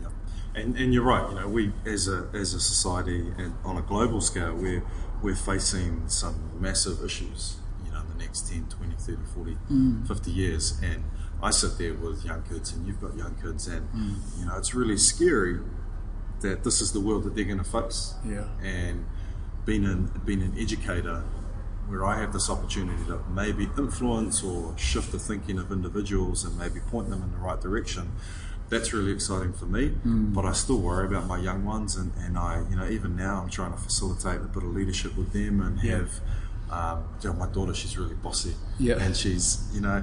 Yeah. 0.00 0.08
And, 0.54 0.76
and 0.76 0.92
you're 0.92 1.04
right. 1.04 1.28
You 1.30 1.40
know, 1.40 1.48
we 1.48 1.72
as 1.86 2.08
a 2.08 2.28
as 2.32 2.54
a 2.54 2.60
society 2.60 3.32
and 3.38 3.54
on 3.64 3.76
a 3.76 3.82
global 3.82 4.20
scale, 4.20 4.54
we're 4.54 4.84
we're 5.22 5.34
facing 5.34 6.08
some 6.08 6.60
massive 6.60 7.04
issues. 7.04 7.56
You 7.86 7.92
know, 7.92 8.00
in 8.00 8.08
the 8.18 8.24
next 8.24 8.48
10, 8.48 8.66
20, 8.68 8.94
30, 8.98 9.18
40, 9.34 9.56
mm. 9.70 10.06
50 10.06 10.30
years. 10.30 10.78
And 10.82 11.04
I 11.42 11.50
sit 11.50 11.76
there 11.78 11.94
with 11.94 12.24
young 12.24 12.42
kids, 12.42 12.72
and 12.72 12.86
you've 12.86 13.00
got 13.00 13.16
young 13.16 13.34
kids, 13.42 13.66
and 13.66 13.86
you 14.38 14.46
know, 14.46 14.56
it's 14.56 14.74
really 14.74 14.96
scary 14.96 15.60
that 16.40 16.64
this 16.64 16.80
is 16.80 16.92
the 16.92 17.00
world 17.00 17.24
that 17.24 17.34
they're 17.34 17.44
going 17.44 17.58
to 17.58 17.64
face. 17.64 18.14
Yeah. 18.26 18.44
And 18.62 19.04
being 19.66 19.84
an 19.84 20.10
being 20.24 20.42
an 20.42 20.54
educator, 20.58 21.22
where 21.88 22.04
I 22.04 22.18
have 22.20 22.32
this 22.32 22.48
opportunity 22.48 23.04
to 23.06 23.20
maybe 23.30 23.68
influence 23.76 24.42
or 24.42 24.76
shift 24.78 25.12
the 25.12 25.18
thinking 25.18 25.58
of 25.58 25.70
individuals 25.70 26.44
and 26.44 26.58
maybe 26.58 26.80
point 26.80 27.10
them 27.10 27.22
in 27.22 27.30
the 27.32 27.38
right 27.38 27.60
direction, 27.60 28.12
that's 28.70 28.92
really 28.94 29.12
exciting 29.12 29.52
for 29.52 29.66
me. 29.66 29.92
But 30.04 30.46
I 30.46 30.52
still 30.52 30.80
worry 30.80 31.06
about 31.06 31.26
my 31.26 31.38
young 31.38 31.64
ones, 31.64 31.96
and, 31.96 32.12
and 32.18 32.38
I, 32.38 32.62
you 32.70 32.76
know, 32.76 32.88
even 32.88 33.16
now 33.16 33.42
I'm 33.42 33.50
trying 33.50 33.72
to 33.72 33.78
facilitate 33.78 34.36
a 34.40 34.44
bit 34.44 34.62
of 34.62 34.74
leadership 34.74 35.14
with 35.16 35.32
them 35.34 35.60
and 35.60 35.78
Yeah. 35.82 35.98
have. 35.98 36.20
Um, 36.70 37.04
you 37.22 37.28
know, 37.28 37.36
my 37.36 37.46
daughter, 37.46 37.74
she's 37.74 37.96
really 37.98 38.14
bossy, 38.14 38.54
Yeah. 38.80 38.94
and 38.94 39.14
she's, 39.14 39.68
you 39.72 39.82
know, 39.82 40.02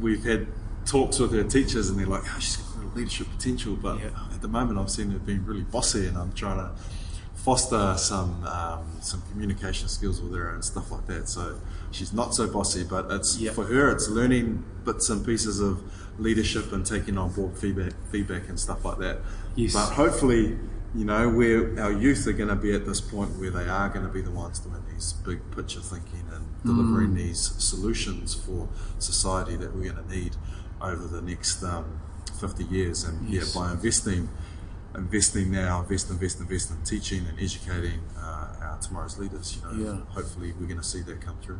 we've 0.00 0.24
had 0.24 0.46
talks 0.84 1.18
with 1.18 1.32
her 1.32 1.44
teachers, 1.44 1.88
and 1.90 1.98
they're 1.98 2.06
like, 2.06 2.22
oh, 2.24 2.38
she's 2.38 2.56
got 2.56 2.96
leadership 2.96 3.26
potential, 3.36 3.76
but 3.76 3.98
Yeah. 3.98 4.06
at 4.32 4.40
the 4.40 4.48
moment 4.48 4.78
I've 4.78 4.90
seen 4.90 5.10
her 5.10 5.18
being 5.18 5.44
really 5.44 5.62
bossy, 5.64 6.06
and 6.06 6.16
I'm 6.16 6.32
trying 6.32 6.58
to 6.58 6.70
foster 7.34 7.94
some 7.96 8.42
um, 8.44 8.84
some 9.00 9.22
communication 9.30 9.88
skills 9.88 10.20
with 10.20 10.34
her 10.34 10.50
and 10.50 10.64
stuff 10.64 10.90
like 10.90 11.06
that. 11.06 11.28
So 11.28 11.56
she's 11.92 12.12
not 12.12 12.34
so 12.34 12.46
bossy, 12.48 12.82
but 12.84 13.10
it's 13.10 13.38
Yeah. 13.38 13.52
for 13.52 13.64
her. 13.66 13.90
It's 13.90 14.08
learning 14.08 14.64
bits 14.84 15.08
and 15.10 15.24
pieces 15.24 15.60
of 15.60 15.80
leadership 16.18 16.72
and 16.72 16.84
taking 16.84 17.16
on 17.18 17.30
board 17.32 17.56
feedback, 17.56 17.92
feedback 18.10 18.48
and 18.48 18.58
stuff 18.58 18.84
like 18.84 18.98
that. 18.98 19.20
Yes. 19.54 19.74
But 19.74 19.90
hopefully, 19.92 20.58
you 20.94 21.04
know, 21.04 21.28
where 21.28 21.78
our 21.80 21.92
youth 21.92 22.26
are 22.26 22.32
going 22.32 22.48
to 22.48 22.56
be 22.56 22.72
at 22.74 22.86
this 22.86 23.00
point 23.00 23.38
where 23.38 23.50
they 23.50 23.68
are 23.68 23.88
going 23.90 24.06
to 24.06 24.12
be 24.12 24.22
the 24.22 24.30
ones 24.30 24.58
doing 24.58 24.82
these 24.92 25.12
big 25.24 25.38
picture 25.54 25.80
thinking 25.80 26.24
and 26.32 26.45
delivering 26.64 27.10
Mm. 27.10 27.16
these 27.16 27.40
solutions 27.58 28.34
for 28.34 28.68
society 28.98 29.56
that 29.56 29.74
we're 29.74 29.92
going 29.92 30.04
to 30.04 30.14
need 30.16 30.36
over 30.80 31.06
the 31.06 31.22
next 31.22 31.62
um, 31.62 31.84
50 32.40 32.64
years. 32.64 33.04
And 33.04 33.28
Yes. 33.28 33.54
yeah, 33.54 33.60
by 33.60 33.72
investing, 33.72 34.28
investing 34.94 35.50
now, 35.50 35.80
invest, 35.82 36.10
invest, 36.10 36.40
invest 36.40 36.70
in 36.70 36.76
teaching 36.84 37.24
and 37.28 37.38
educating 37.38 38.00
uh, 38.18 38.48
our 38.62 38.78
tomorrow's 38.80 39.18
leaders, 39.18 39.56
you 39.56 39.62
know, 39.84 39.84
Yeah. 39.92 40.00
hopefully 40.14 40.54
we're 40.58 40.66
going 40.66 40.80
to 40.80 40.86
see 40.86 41.02
that 41.02 41.20
come 41.20 41.36
through. 41.42 41.58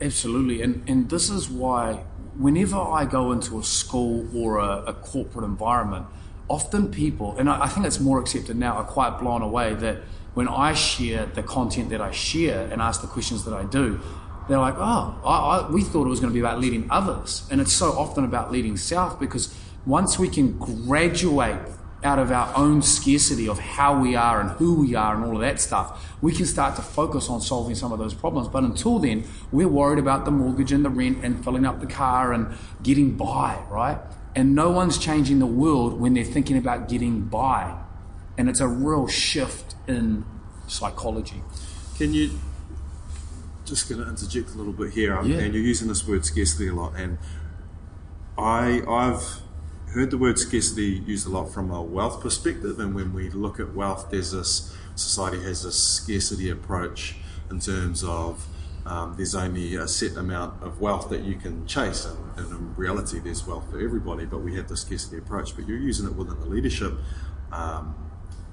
Absolutely, 0.00 0.60
and 0.62 0.82
and 0.86 1.08
this 1.08 1.30
is 1.30 1.48
why 1.48 2.04
whenever 2.38 2.76
I 2.76 3.06
go 3.06 3.32
into 3.32 3.58
a 3.58 3.62
school 3.62 4.26
or 4.36 4.58
a, 4.58 4.82
a 4.88 4.92
corporate 4.92 5.44
environment, 5.46 6.04
often 6.48 6.88
people, 6.88 7.34
and 7.38 7.48
I, 7.48 7.62
I 7.64 7.68
think 7.68 7.86
it's 7.86 7.98
more 7.98 8.20
accepted 8.20 8.56
now, 8.58 8.74
are 8.74 8.84
quite 8.84 9.18
blown 9.18 9.40
away 9.40 9.72
that 9.74 10.02
when 10.34 10.48
I 10.48 10.74
share 10.74 11.24
the 11.24 11.42
content 11.42 11.88
that 11.88 12.02
I 12.02 12.10
share 12.10 12.68
and 12.70 12.82
ask 12.82 13.00
the 13.00 13.06
questions 13.06 13.44
that 13.46 13.54
I 13.54 13.64
do, 13.64 13.98
they're 14.48 14.58
like, 14.58 14.76
"Oh, 14.76 15.20
I, 15.24 15.36
I, 15.36 15.70
we 15.70 15.82
thought 15.82 16.06
it 16.06 16.10
was 16.10 16.20
going 16.20 16.30
to 16.30 16.34
be 16.34 16.40
about 16.40 16.60
leading 16.60 16.86
others," 16.90 17.46
and 17.50 17.60
it's 17.60 17.72
so 17.72 17.92
often 17.92 18.24
about 18.24 18.52
leading 18.52 18.76
self 18.76 19.18
because 19.18 19.54
once 19.84 20.18
we 20.18 20.28
can 20.28 20.58
graduate 20.58 21.58
out 22.04 22.18
of 22.18 22.30
our 22.30 22.52
own 22.56 22.82
scarcity 22.82 23.48
of 23.48 23.58
how 23.58 23.98
we 23.98 24.14
are 24.14 24.40
and 24.40 24.50
who 24.50 24.80
we 24.80 24.94
are 24.94 25.14
and 25.14 25.24
all 25.24 25.34
of 25.34 25.40
that 25.40 25.60
stuff, 25.60 26.16
we 26.20 26.32
can 26.32 26.46
start 26.46 26.76
to 26.76 26.82
focus 26.82 27.28
on 27.28 27.40
solving 27.40 27.74
some 27.74 27.92
of 27.92 27.98
those 27.98 28.14
problems. 28.14 28.48
But 28.48 28.64
until 28.64 28.98
then, 28.98 29.24
we're 29.50 29.68
worried 29.68 29.98
about 29.98 30.24
the 30.24 30.30
mortgage 30.30 30.72
and 30.72 30.84
the 30.84 30.90
rent 30.90 31.24
and 31.24 31.42
filling 31.42 31.64
up 31.64 31.80
the 31.80 31.86
car 31.86 32.32
and 32.32 32.54
getting 32.82 33.16
by, 33.16 33.58
right? 33.70 33.98
And 34.34 34.54
no 34.54 34.70
one's 34.70 34.98
changing 34.98 35.38
the 35.38 35.46
world 35.46 35.98
when 35.98 36.14
they're 36.14 36.24
thinking 36.24 36.58
about 36.58 36.88
getting 36.88 37.22
by. 37.22 37.76
And 38.36 38.48
it's 38.48 38.60
a 38.60 38.68
real 38.68 39.08
shift 39.08 39.74
in 39.88 40.24
psychology. 40.66 41.42
Can 41.96 42.12
you 42.12 42.38
just 43.66 43.88
going 43.88 44.02
to 44.02 44.08
interject 44.08 44.54
a 44.54 44.58
little 44.58 44.72
bit 44.72 44.92
here? 44.92 45.16
um, 45.16 45.30
Yeah. 45.30 45.38
And 45.38 45.54
you're 45.54 45.62
using 45.62 45.88
this 45.88 46.06
word 46.06 46.24
scarcity 46.24 46.68
a 46.68 46.74
lot, 46.74 46.94
and 46.96 47.18
I 48.38 48.82
I've 48.88 49.40
heard 49.92 50.10
the 50.10 50.18
word 50.18 50.38
scarcity 50.38 51.02
used 51.06 51.26
a 51.26 51.30
lot 51.30 51.52
from 51.52 51.70
a 51.70 51.82
wealth 51.82 52.20
perspective. 52.20 52.78
And 52.78 52.94
when 52.94 53.12
we 53.12 53.30
look 53.30 53.58
at 53.60 53.74
wealth, 53.74 54.08
there's 54.10 54.32
this 54.32 54.74
society 54.94 55.42
has 55.42 55.62
this 55.62 55.76
scarcity 55.82 56.50
approach 56.50 57.16
in 57.50 57.60
terms 57.60 58.02
of 58.02 58.46
um, 58.84 59.14
there's 59.16 59.34
only 59.34 59.74
a 59.74 59.88
set 59.88 60.16
amount 60.16 60.62
of 60.62 60.80
wealth 60.80 61.10
that 61.10 61.22
you 61.22 61.34
can 61.34 61.66
chase, 61.66 62.04
and, 62.04 62.38
and 62.38 62.50
in 62.50 62.76
reality, 62.76 63.18
there's 63.18 63.46
wealth 63.46 63.70
for 63.70 63.80
everybody. 63.80 64.24
But 64.26 64.38
we 64.38 64.54
have 64.56 64.68
the 64.68 64.76
scarcity 64.76 65.18
approach. 65.18 65.56
But 65.56 65.66
you're 65.66 65.78
using 65.78 66.06
it 66.06 66.14
within 66.14 66.38
the 66.40 66.46
leadership. 66.46 66.94
Um, 67.52 67.94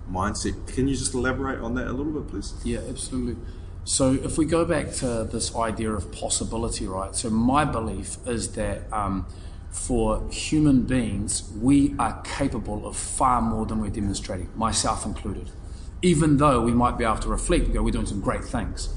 mindset. 0.09 0.67
Can 0.67 0.87
you 0.87 0.95
just 0.95 1.13
elaborate 1.13 1.59
on 1.59 1.75
that 1.75 1.87
a 1.87 1.93
little 1.93 2.11
bit, 2.11 2.27
please? 2.29 2.53
Yeah, 2.63 2.79
absolutely. 2.89 3.37
So 3.85 4.13
if 4.13 4.37
we 4.37 4.45
go 4.45 4.63
back 4.63 4.93
to 4.95 5.25
this 5.25 5.55
idea 5.55 5.91
of 5.91 6.11
possibility, 6.11 6.87
right? 6.87 7.13
So 7.15 7.29
my 7.29 7.65
belief 7.65 8.17
is 8.25 8.53
that 8.53 8.91
um, 8.93 9.25
for 9.71 10.29
human 10.29 10.83
beings, 10.83 11.51
we 11.59 11.95
are 11.99 12.21
capable 12.21 12.87
of 12.87 12.95
far 12.95 13.41
more 13.41 13.65
than 13.65 13.81
we're 13.81 13.89
demonstrating, 13.89 14.49
myself 14.55 15.05
included. 15.05 15.51
Even 16.01 16.37
though 16.37 16.61
we 16.61 16.71
might 16.71 16.97
be 16.97 17.03
able 17.03 17.17
to 17.17 17.29
reflect 17.29 17.65
and 17.65 17.73
go, 17.73 17.83
we're 17.83 17.91
doing 17.91 18.05
some 18.05 18.21
great 18.21 18.43
things. 18.43 18.93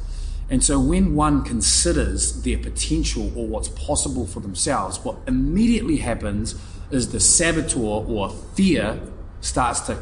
And 0.48 0.62
so 0.62 0.78
when 0.78 1.16
one 1.16 1.42
considers 1.42 2.42
their 2.42 2.58
potential 2.58 3.32
or 3.36 3.48
what's 3.48 3.68
possible 3.68 4.26
for 4.26 4.38
themselves, 4.38 4.98
what 5.04 5.16
immediately 5.26 5.96
happens 5.96 6.54
is 6.92 7.10
the 7.10 7.18
saboteur 7.18 7.80
or 7.80 8.30
fear 8.30 9.00
starts 9.40 9.80
to 9.80 9.98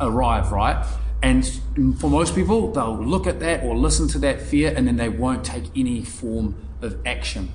arrive, 0.00 0.50
right? 0.50 0.84
And 1.22 1.44
for 1.98 2.08
most 2.08 2.34
people, 2.34 2.72
they'll 2.72 2.96
look 2.96 3.26
at 3.26 3.40
that 3.40 3.64
or 3.64 3.76
listen 3.76 4.08
to 4.08 4.18
that 4.20 4.40
fear 4.40 4.72
and 4.74 4.86
then 4.86 4.96
they 4.96 5.08
won't 5.08 5.44
take 5.44 5.64
any 5.76 6.02
form 6.02 6.54
of 6.80 7.04
action. 7.04 7.52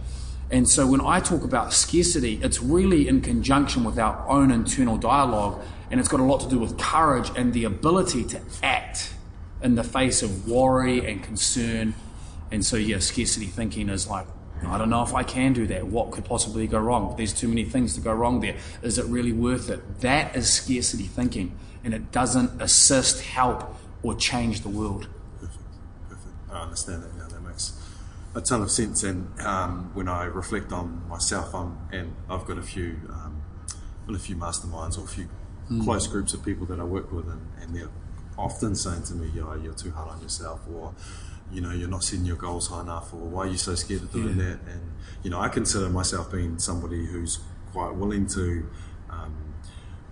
And 0.51 0.69
so 0.69 0.85
when 0.85 1.01
I 1.01 1.19
talk 1.19 1.43
about 1.43 1.73
scarcity, 1.73 2.39
it's 2.43 2.61
really 2.61 3.07
in 3.07 3.21
conjunction 3.21 3.83
with 3.83 3.97
our 3.97 4.27
own 4.29 4.51
internal 4.51 4.97
dialogue 4.97 5.61
and 5.89 5.99
it's 5.99 6.09
got 6.09 6.19
a 6.19 6.23
lot 6.23 6.41
to 6.41 6.49
do 6.49 6.59
with 6.59 6.77
courage 6.77 7.31
and 7.35 7.53
the 7.53 7.63
ability 7.63 8.23
to 8.25 8.41
act 8.61 9.13
in 9.61 9.75
the 9.75 9.83
face 9.83 10.21
of 10.21 10.47
worry 10.47 11.09
and 11.09 11.23
concern. 11.23 11.93
And 12.51 12.65
so, 12.65 12.75
yeah, 12.75 12.99
scarcity 12.99 13.45
thinking 13.45 13.89
is 13.89 14.07
like, 14.07 14.27
I 14.67 14.77
don't 14.77 14.89
know 14.89 15.03
if 15.03 15.13
I 15.13 15.23
can 15.23 15.53
do 15.53 15.65
that. 15.67 15.87
What 15.87 16.11
could 16.11 16.25
possibly 16.25 16.67
go 16.67 16.79
wrong? 16.79 17.15
There's 17.17 17.33
too 17.33 17.47
many 17.47 17.63
things 17.63 17.95
to 17.95 18.01
go 18.01 18.13
wrong 18.13 18.41
there. 18.41 18.55
Is 18.81 18.97
it 18.97 19.05
really 19.05 19.31
worth 19.31 19.69
it? 19.69 20.01
That 20.01 20.35
is 20.35 20.51
scarcity 20.51 21.03
thinking, 21.03 21.57
and 21.83 21.93
it 21.93 22.11
doesn't 22.11 22.61
assist, 22.61 23.21
help, 23.21 23.75
or 24.03 24.15
change 24.15 24.61
the 24.61 24.69
world. 24.69 25.07
Perfect, 25.39 25.63
perfect. 26.09 26.35
I 26.51 26.61
understand 26.63 27.03
that 27.03 27.15
now. 27.17 27.27
That 27.27 27.41
makes 27.41 27.79
a 28.35 28.41
ton 28.41 28.61
of 28.61 28.71
sense. 28.71 29.03
And 29.03 29.27
um, 29.41 29.91
when 29.93 30.07
I 30.07 30.25
reflect 30.25 30.71
on 30.71 31.07
myself, 31.07 31.53
I'm, 31.53 31.77
and 31.91 32.15
I've 32.29 32.45
got 32.45 32.57
a 32.57 32.63
few, 32.63 32.97
um, 33.09 33.41
got 34.07 34.15
a 34.15 34.19
few 34.19 34.35
masterminds 34.35 34.97
or 34.97 35.03
a 35.03 35.07
few 35.07 35.27
close 35.83 36.07
groups 36.07 36.33
of 36.33 36.43
people 36.43 36.65
that 36.67 36.79
I 36.79 36.83
work 36.83 37.11
with, 37.11 37.27
and, 37.29 37.41
and 37.61 37.75
they're 37.75 37.89
often 38.37 38.75
saying 38.75 39.03
to 39.03 39.13
me, 39.15 39.29
"Yo, 39.35 39.53
you're 39.55 39.73
too 39.73 39.91
hard 39.91 40.09
on 40.09 40.21
yourself," 40.21 40.61
or 40.73 40.93
you 41.51 41.61
know, 41.61 41.71
you're 41.71 41.89
not 41.89 42.03
setting 42.03 42.25
your 42.25 42.35
goals 42.35 42.67
high 42.67 42.81
enough, 42.81 43.13
or 43.13 43.17
why 43.19 43.43
are 43.43 43.47
you 43.47 43.57
so 43.57 43.75
scared 43.75 44.01
of 44.01 44.11
doing 44.11 44.37
Yeah. 44.37 44.43
that? 44.45 44.59
And 44.71 44.81
you 45.23 45.29
know, 45.29 45.39
I 45.39 45.49
consider 45.49 45.87
myself 45.89 46.31
being 46.31 46.59
somebody 46.59 47.05
who's 47.05 47.39
quite 47.71 47.95
willing 47.95 48.27
to. 48.27 48.67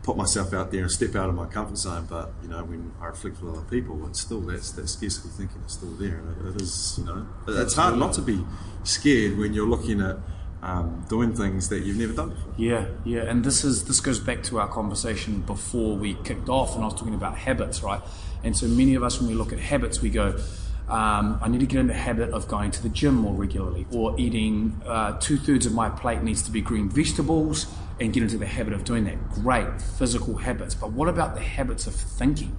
Put 0.03 0.17
myself 0.17 0.53
out 0.53 0.71
there 0.71 0.81
and 0.81 0.91
step 0.91 1.15
out 1.15 1.29
of 1.29 1.35
my 1.35 1.45
comfort 1.45 1.77
zone. 1.77 2.07
But 2.09 2.31
you 2.41 2.49
know, 2.49 2.63
when 2.63 2.91
I 2.99 3.07
reflect 3.07 3.41
with 3.41 3.53
other 3.53 3.65
people, 3.69 4.07
it's 4.07 4.21
still 4.21 4.41
that's 4.41 4.71
that 4.71 4.87
scarcity 4.87 5.29
thinking 5.29 5.61
is 5.65 5.73
still 5.73 5.91
there, 5.91 6.17
and 6.17 6.47
it, 6.47 6.55
it 6.55 6.61
is 6.61 6.95
you 6.97 7.05
know, 7.05 7.27
it's 7.47 7.75
hard 7.75 7.97
not 7.97 8.13
to 8.13 8.21
be 8.21 8.43
scared 8.83 9.37
when 9.37 9.53
you're 9.53 9.67
looking 9.67 10.01
at 10.01 10.17
um, 10.63 11.05
doing 11.09 11.33
things 11.33 11.69
that 11.69 11.79
you've 11.79 11.97
never 11.97 12.13
done 12.13 12.29
before. 12.29 12.53
Yeah, 12.57 12.85
yeah, 13.03 13.21
and 13.21 13.43
this 13.43 13.63
is 13.63 13.85
this 13.85 13.99
goes 13.99 14.19
back 14.19 14.43
to 14.43 14.59
our 14.59 14.67
conversation 14.67 15.41
before 15.41 15.95
we 15.95 16.15
kicked 16.23 16.49
off, 16.49 16.75
and 16.75 16.83
I 16.83 16.87
was 16.87 16.95
talking 16.95 17.15
about 17.15 17.37
habits, 17.37 17.83
right? 17.83 18.01
And 18.43 18.55
so 18.55 18.67
many 18.67 18.95
of 18.95 19.03
us, 19.03 19.19
when 19.19 19.29
we 19.29 19.35
look 19.35 19.53
at 19.53 19.59
habits, 19.59 20.01
we 20.01 20.09
go, 20.09 20.39
um, 20.87 21.39
"I 21.41 21.47
need 21.47 21.61
to 21.61 21.65
get 21.65 21.79
in 21.79 21.87
the 21.87 21.93
habit 21.93 22.29
of 22.31 22.47
going 22.47 22.71
to 22.71 22.83
the 22.83 22.89
gym 22.89 23.15
more 23.15 23.33
regularly, 23.33 23.87
or 23.91 24.19
eating 24.19 24.79
uh, 24.85 25.17
two 25.19 25.37
thirds 25.37 25.65
of 25.65 25.73
my 25.73 25.89
plate 25.89 26.21
needs 26.21 26.41
to 26.43 26.51
be 26.51 26.61
green 26.61 26.89
vegetables, 26.89 27.65
and 28.01 28.11
get 28.11 28.21
into 28.23 28.37
the 28.37 28.45
habit 28.45 28.73
of 28.73 28.83
doing 28.83 29.05
that." 29.05 29.29
Great 29.29 29.81
physical 29.81 30.35
habits, 30.35 30.75
but 30.75 30.91
what 30.91 31.07
about 31.07 31.35
the 31.35 31.41
habits 31.41 31.87
of 31.87 31.95
thinking? 31.95 32.57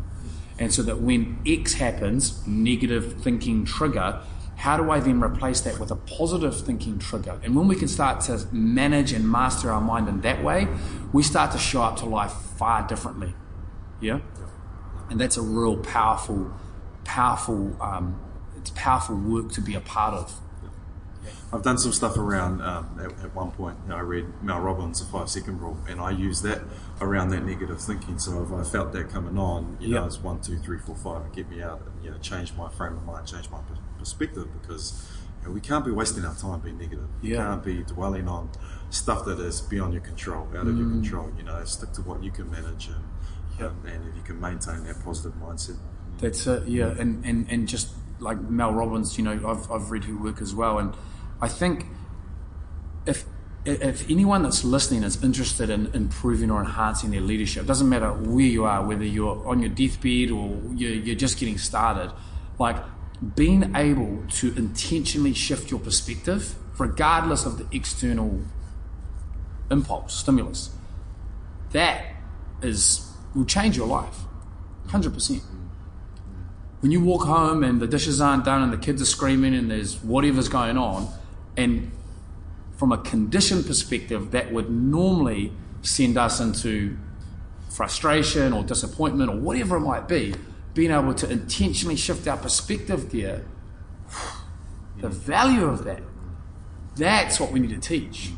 And 0.59 0.73
so 0.73 0.83
that 0.83 1.01
when 1.01 1.39
X 1.47 1.75
happens, 1.75 2.47
negative 2.47 3.21
thinking 3.23 3.65
trigger, 3.65 4.21
how 4.57 4.77
do 4.77 4.91
I 4.93 5.01
then 5.01 5.21
replace 5.21 5.61
that 5.63 5.81
with 5.81 5.91
a 5.91 5.97
positive 5.97 6.59
thinking 6.61 6.99
trigger? 6.99 7.41
And 7.43 7.57
when 7.57 7.67
we 7.67 7.75
can 7.75 7.89
start 7.89 8.21
to 8.23 8.47
manage 8.53 9.13
and 9.13 9.29
master 9.29 9.73
our 9.73 9.81
mind 9.81 10.09
in 10.09 10.21
that 10.21 10.45
way, 10.45 10.69
we 11.13 11.25
start 11.25 11.51
to 11.53 11.59
show 11.59 11.83
up 11.83 11.97
to 11.97 12.07
life 12.07 12.33
far 12.33 12.87
differently. 12.87 13.35
Yeah? 14.01 14.21
And 15.11 15.21
that's 15.21 15.37
a 15.37 15.43
real 15.43 15.79
powerful, 15.79 16.53
powerful, 17.05 17.77
um, 17.83 18.21
it's 18.57 18.71
powerful 18.71 19.17
work 19.17 19.51
to 19.53 19.61
be 19.61 19.75
a 19.75 19.81
part 19.81 20.15
of. 20.15 20.41
I've 21.53 21.63
done 21.63 21.79
some 21.79 21.93
stuff 21.93 22.17
around. 22.17 22.61
Um, 22.63 22.99
at, 23.01 23.25
at 23.25 23.35
one 23.35 23.51
point, 23.53 23.77
you 23.85 23.91
know, 23.91 23.97
I 23.97 24.01
read 24.01 24.27
Mel 24.43 24.61
Robbins' 24.61 25.01
The 25.05 25.07
Five 25.11 25.29
Second 25.29 25.61
Rule, 25.61 25.77
and 25.89 26.01
I 26.01 26.11
use 26.11 26.43
that 26.43 26.63
around 27.01 27.31
that 27.31 27.45
negative 27.45 27.81
thinking. 27.81 28.19
So 28.19 28.43
if 28.43 28.53
I 28.53 28.63
felt 28.63 28.93
that 28.93 29.11
coming 29.11 29.39
on, 29.39 29.77
you 29.81 29.89
know, 29.95 30.07
it's 30.07 30.21
one, 30.23 30.41
two, 30.41 30.59
three, 30.59 30.79
four, 30.79 30.97
five, 30.97 31.25
and 31.25 31.33
get 31.35 31.49
me 31.51 31.63
out, 31.63 31.81
and 31.83 32.05
you 32.05 32.11
know, 32.11 32.19
change 32.19 32.55
my 32.55 32.69
frame 32.71 32.95
of 32.97 33.05
mind, 33.05 33.27
change 33.27 33.51
my 33.51 33.61
perspective, 33.99 34.49
because 34.61 35.09
you 35.43 35.49
know, 35.49 35.55
we 35.55 35.61
can't 35.61 35.85
be 35.85 35.91
wasting 35.91 36.25
our 36.25 36.35
time 36.35 36.61
being 36.61 36.79
negative. 36.79 37.09
You 37.21 37.35
Yeah. 37.35 37.47
can't 37.47 37.65
be 37.65 37.83
dwelling 37.83 38.29
on 38.29 38.51
stuff 38.91 39.25
that 39.25 39.39
is 39.41 39.61
beyond 39.61 39.93
your 39.93 40.03
control, 40.03 40.47
out 40.57 40.67
of 40.67 40.77
your 40.79 40.87
Mm. 40.87 41.01
control. 41.03 41.31
You 41.37 41.45
know, 41.45 41.65
stick 41.65 41.93
to 41.93 42.03
what 42.03 42.23
you 42.23 42.31
can 42.31 42.51
manage, 42.51 42.89
and 42.89 43.05
Yep. 43.59 43.71
um, 43.71 43.77
and 43.87 44.09
if 44.09 44.17
you 44.17 44.23
can 44.23 44.41
maintain 44.41 44.85
that 44.85 45.05
positive 45.05 45.35
mindset. 45.41 45.77
That's 46.19 46.47
it, 46.47 46.67
yeah. 46.69 46.89
And, 46.99 47.25
and, 47.25 47.47
and 47.51 47.67
just 47.69 47.89
like 48.21 48.41
Mel 48.41 48.73
Robbins, 48.73 49.19
you 49.19 49.25
know, 49.25 49.33
I've, 49.47 49.71
I've 49.71 49.91
read 49.91 50.05
her 50.05 50.15
work 50.17 50.41
as 50.41 50.55
well. 50.55 50.79
And 50.79 50.95
I 51.43 51.49
think 51.49 51.87
if 53.05 53.25
if 53.65 54.11
anyone 54.11 54.43
that's 54.43 54.65
listening 54.65 55.05
is 55.05 55.23
interested 55.23 55.71
in 55.71 55.87
improving 55.95 56.51
or 56.51 56.61
enhancing 56.61 57.11
their 57.11 57.21
leadership, 57.21 57.65
it 57.65 57.67
doesn't 57.67 57.89
matter 57.89 58.13
where 58.13 58.45
you 58.45 58.65
are, 58.65 58.85
whether 58.85 59.05
you're 59.05 59.47
on 59.47 59.61
your 59.61 59.69
deathbed 59.69 60.33
or 60.33 60.59
you're, 60.75 60.91
you're 60.91 61.15
just 61.15 61.39
getting 61.39 61.59
started, 61.59 62.13
like 62.59 62.77
being 63.37 63.77
able 63.77 64.25
to 64.29 64.53
intentionally 64.57 65.33
shift 65.33 65.71
your 65.71 65.79
perspective, 65.79 66.57
regardless 66.77 67.47
of 67.47 67.59
the 67.59 67.77
external 67.77 68.41
impulse, 69.71 70.15
stimulus, 70.15 70.71
that 71.71 72.05
is 72.63 73.13
will 73.35 73.45
change 73.45 73.77
your 73.77 73.87
life, 73.87 74.23
hundred 74.89 75.15
percent. 75.15 75.43
When 76.81 76.91
you 76.91 77.01
walk 77.01 77.23
home 77.23 77.63
and 77.63 77.81
the 77.81 77.87
dishes 77.87 78.21
aren't 78.21 78.45
done 78.45 78.61
and 78.63 78.73
the 78.73 78.77
kids 78.77 79.01
are 79.01 79.07
screaming 79.07 79.55
and 79.55 79.71
there's 79.71 80.03
whatever's 80.03 80.49
going 80.49 80.77
on, 80.77 81.09
and 81.57 81.91
from 82.77 82.93
a 82.93 82.99
condition 82.99 83.63
perspective, 83.63 84.31
that 84.33 84.53
would 84.53 84.71
normally 84.71 85.53
send 85.83 86.17
us 86.19 86.41
into 86.41 86.97
frustration 87.69 88.53
or 88.53 88.63
disappointment 88.63 89.31
or 89.31 89.37
whatever 89.37 89.77
it 89.77 89.81
might 89.81 90.09
be, 90.09 90.35
being 90.75 90.91
able 90.91 91.15
to 91.15 91.31
intentionally 91.31 91.97
shift 91.97 92.27
our 92.27 92.37
perspective 92.37 93.11
there, 93.11 93.45
the 94.99 95.09
value 95.09 95.65
of 95.65 95.85
that, 95.85 96.03
that's 96.97 97.41
what 97.41 97.51
we 97.53 97.61
need 97.61 97.71
to 97.71 97.81
teach. 97.81 98.33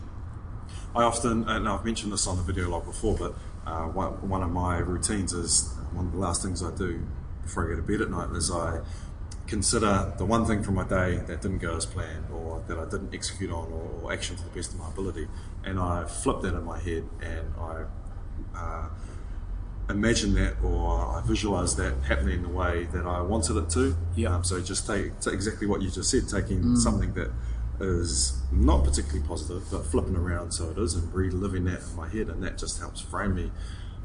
I 0.94 1.02
often, 1.02 1.48
and 1.48 1.68
I've 1.68 1.84
mentioned 1.84 2.12
this 2.12 2.26
on 2.26 2.36
the 2.36 2.42
video 2.42 2.68
log 2.68 2.84
before, 2.84 3.16
but 3.16 3.34
uh, 3.66 3.86
one, 3.86 4.28
one 4.28 4.42
of 4.42 4.50
my 4.50 4.78
routines 4.78 5.32
is 5.32 5.74
one 5.92 6.06
of 6.06 6.12
the 6.12 6.18
last 6.18 6.42
things 6.42 6.62
I 6.62 6.74
do 6.76 7.04
before 7.42 7.66
I 7.66 7.70
go 7.70 7.76
to 7.76 7.82
bed 7.82 8.00
at 8.00 8.10
night 8.10 8.30
is 8.36 8.50
I 8.50 8.80
consider 9.46 10.12
the 10.16 10.24
one 10.24 10.46
thing 10.46 10.62
from 10.62 10.74
my 10.74 10.84
day 10.84 11.16
that 11.26 11.42
didn't 11.42 11.58
go 11.58 11.76
as 11.76 11.86
planned 11.86 12.26
or 12.32 12.62
that 12.66 12.78
I 12.78 12.84
didn't 12.84 13.14
execute 13.14 13.50
on 13.50 13.70
or, 13.72 14.00
or 14.02 14.12
action 14.12 14.36
to 14.36 14.42
the 14.42 14.50
best 14.50 14.72
of 14.72 14.78
my 14.78 14.88
ability. 14.88 15.28
And 15.64 15.78
I 15.78 16.04
flip 16.04 16.40
that 16.42 16.54
in 16.54 16.64
my 16.64 16.78
head 16.78 17.04
and 17.20 17.52
I 17.58 17.84
uh, 18.56 18.88
imagine 19.90 20.34
that 20.34 20.56
or 20.62 21.16
I 21.16 21.22
visualize 21.26 21.76
that 21.76 21.94
happening 22.02 22.42
the 22.42 22.48
way 22.48 22.84
that 22.92 23.06
I 23.06 23.20
wanted 23.20 23.56
it 23.56 23.70
to. 23.70 23.96
Yeah. 24.16 24.34
Um, 24.34 24.44
so 24.44 24.60
just 24.60 24.86
take, 24.86 25.20
take 25.20 25.34
exactly 25.34 25.66
what 25.66 25.82
you 25.82 25.90
just 25.90 26.10
said, 26.10 26.28
taking 26.28 26.76
something 26.76 27.12
that 27.14 27.30
is 27.80 28.40
not 28.52 28.84
particularly 28.84 29.26
positive, 29.26 29.64
but 29.70 29.84
flipping 29.86 30.16
around 30.16 30.52
so 30.52 30.70
it 30.70 30.78
is 30.78 30.94
and 30.94 31.12
reliving 31.12 31.64
that 31.64 31.82
in 31.82 31.96
my 31.96 32.08
head, 32.08 32.28
and 32.28 32.42
that 32.42 32.56
just 32.56 32.78
helps 32.78 33.00
frame 33.00 33.34
me 33.34 33.50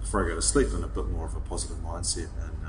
before 0.01 0.25
I 0.25 0.29
go 0.29 0.36
to 0.36 0.41
sleep 0.41 0.69
in 0.74 0.84
a 0.84 0.88
bit 0.88 1.08
more 1.08 1.25
of 1.25 1.36
a 1.36 1.39
positive 1.39 1.77
mindset. 1.77 2.29
And 2.41 2.67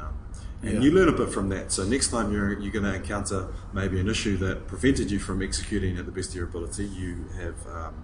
and 0.62 0.74
Yeah. 0.74 0.80
you 0.80 0.90
learn 0.92 1.08
a 1.08 1.12
bit 1.12 1.30
from 1.30 1.48
that. 1.50 1.72
So 1.72 1.84
next 1.84 2.08
time 2.08 2.32
you're 2.32 2.58
you're 2.60 2.72
going 2.72 2.84
to 2.84 2.94
encounter 2.94 3.48
maybe 3.72 3.98
an 4.00 4.08
issue 4.08 4.36
that 4.38 4.66
prevented 4.66 5.10
you 5.10 5.18
from 5.18 5.42
executing 5.42 5.96
at 5.98 6.04
the 6.06 6.12
best 6.12 6.30
of 6.30 6.36
your 6.36 6.44
ability, 6.44 6.84
you 6.86 7.24
have 7.38 7.56
um, 7.66 7.94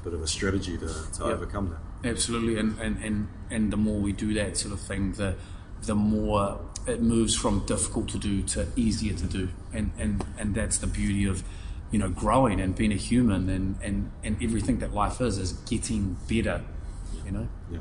a 0.00 0.04
bit 0.04 0.14
of 0.14 0.22
a 0.22 0.26
strategy 0.26 0.76
to, 0.78 0.86
to 0.86 1.20
Yeah. 1.20 1.24
overcome 1.34 1.70
that. 1.70 1.80
Absolutely, 2.12 2.58
and, 2.58 2.78
and, 2.78 3.02
and, 3.02 3.28
and 3.50 3.72
the 3.72 3.76
more 3.76 3.98
we 3.98 4.12
do 4.12 4.32
that 4.34 4.56
sort 4.56 4.72
of 4.74 4.80
thing, 4.80 5.12
the 5.12 5.34
the 5.82 5.94
more 5.94 6.58
it 6.86 7.02
moves 7.02 7.34
from 7.34 7.64
difficult 7.66 8.08
to 8.08 8.18
do 8.18 8.42
to 8.42 8.66
easier 8.76 9.14
to 9.14 9.26
do, 9.26 9.48
and 9.72 9.90
and, 9.98 10.24
and 10.38 10.54
that's 10.54 10.78
the 10.78 10.86
beauty 10.86 11.24
of 11.26 11.42
you 11.90 11.98
know 11.98 12.08
growing 12.08 12.60
and 12.60 12.74
being 12.76 12.92
a 12.92 12.96
human, 13.10 13.48
and, 13.48 13.76
and, 13.82 14.10
and 14.24 14.36
everything 14.42 14.78
that 14.78 14.92
life 14.94 15.20
is 15.20 15.38
is 15.38 15.52
getting 15.52 16.16
better, 16.28 16.62
you 17.24 17.32
know. 17.32 17.48
Yeah. 17.70 17.78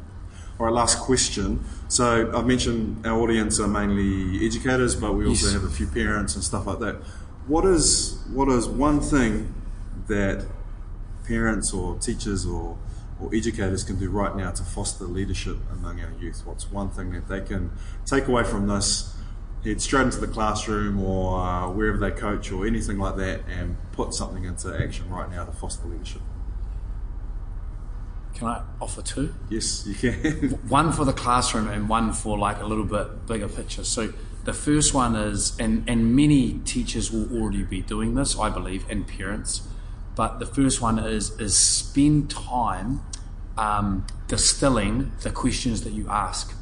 All 0.57 0.65
right, 0.67 0.73
last 0.73 0.99
question. 0.99 1.63
So 1.89 2.31
I've 2.33 2.45
mentioned 2.45 3.05
our 3.05 3.19
audience 3.19 3.59
are 3.59 3.67
mainly 3.67 4.45
educators, 4.45 4.95
but 4.95 5.13
we 5.13 5.25
also 5.27 5.47
Yes. 5.47 5.53
have 5.53 5.63
a 5.65 5.69
few 5.69 5.85
parents 5.87 6.35
and 6.35 6.43
stuff 6.43 6.65
like 6.65 6.79
that. 6.79 6.95
What 7.47 7.65
is 7.65 8.17
what 8.33 8.47
is 8.47 8.67
one 8.67 9.01
thing 9.01 9.53
that 10.07 10.45
parents 11.27 11.73
or 11.73 11.95
teachers 11.99 12.45
or 12.45 12.77
or 13.19 13.33
educators 13.33 13.83
can 13.83 13.97
do 13.97 14.09
right 14.09 14.35
now 14.35 14.51
to 14.51 14.63
foster 14.63 15.05
leadership 15.05 15.57
among 15.71 15.99
our 16.01 16.11
youth? 16.19 16.41
What's 16.45 16.71
one 16.71 16.89
thing 16.89 17.11
that 17.11 17.27
they 17.27 17.41
can 17.41 17.71
take 18.05 18.27
away 18.27 18.43
from 18.43 18.67
this, 18.67 19.13
head 19.63 19.81
straight 19.81 20.03
into 20.03 20.19
the 20.19 20.27
classroom 20.27 21.01
or 21.01 21.39
uh, 21.39 21.69
wherever 21.69 21.97
they 21.97 22.11
coach 22.11 22.51
or 22.51 22.65
anything 22.65 22.97
like 22.97 23.15
that, 23.17 23.41
and 23.49 23.77
put 23.91 24.13
something 24.13 24.43
into 24.45 24.73
action 24.81 25.09
right 25.09 25.29
now 25.29 25.43
to 25.45 25.51
foster 25.51 25.87
leadership? 25.87 26.21
Can 28.35 28.47
I 28.47 28.61
offer 28.81 29.01
two? 29.01 29.33
Yes, 29.49 29.87
you 29.87 29.95
can. 29.95 30.51
one 30.67 30.91
for 30.91 31.05
the 31.05 31.13
classroom 31.13 31.69
and 31.69 31.87
one 31.87 32.11
for 32.11 32.37
like 32.37 32.59
a 32.59 32.65
little 32.65 32.83
bit 32.83 33.25
bigger 33.27 33.47
picture. 33.47 33.83
So 33.83 34.13
the 34.43 34.53
first 34.53 34.93
one 34.93 35.15
is, 35.15 35.57
and, 35.57 35.89
and 35.89 36.15
many 36.15 36.59
teachers 36.65 37.11
will 37.11 37.31
already 37.35 37.63
be 37.63 37.81
doing 37.81 38.15
this, 38.15 38.37
I 38.37 38.49
believe, 38.49 38.85
and 38.89 39.07
parents. 39.07 39.67
But 40.15 40.39
the 40.39 40.45
first 40.45 40.81
one 40.81 40.99
is 40.99 41.31
is 41.39 41.57
spend 41.57 42.29
time 42.29 43.01
um, 43.57 44.05
distilling 44.27 45.11
the 45.23 45.31
questions 45.31 45.83
that 45.83 45.93
you 45.93 46.07
ask, 46.09 46.53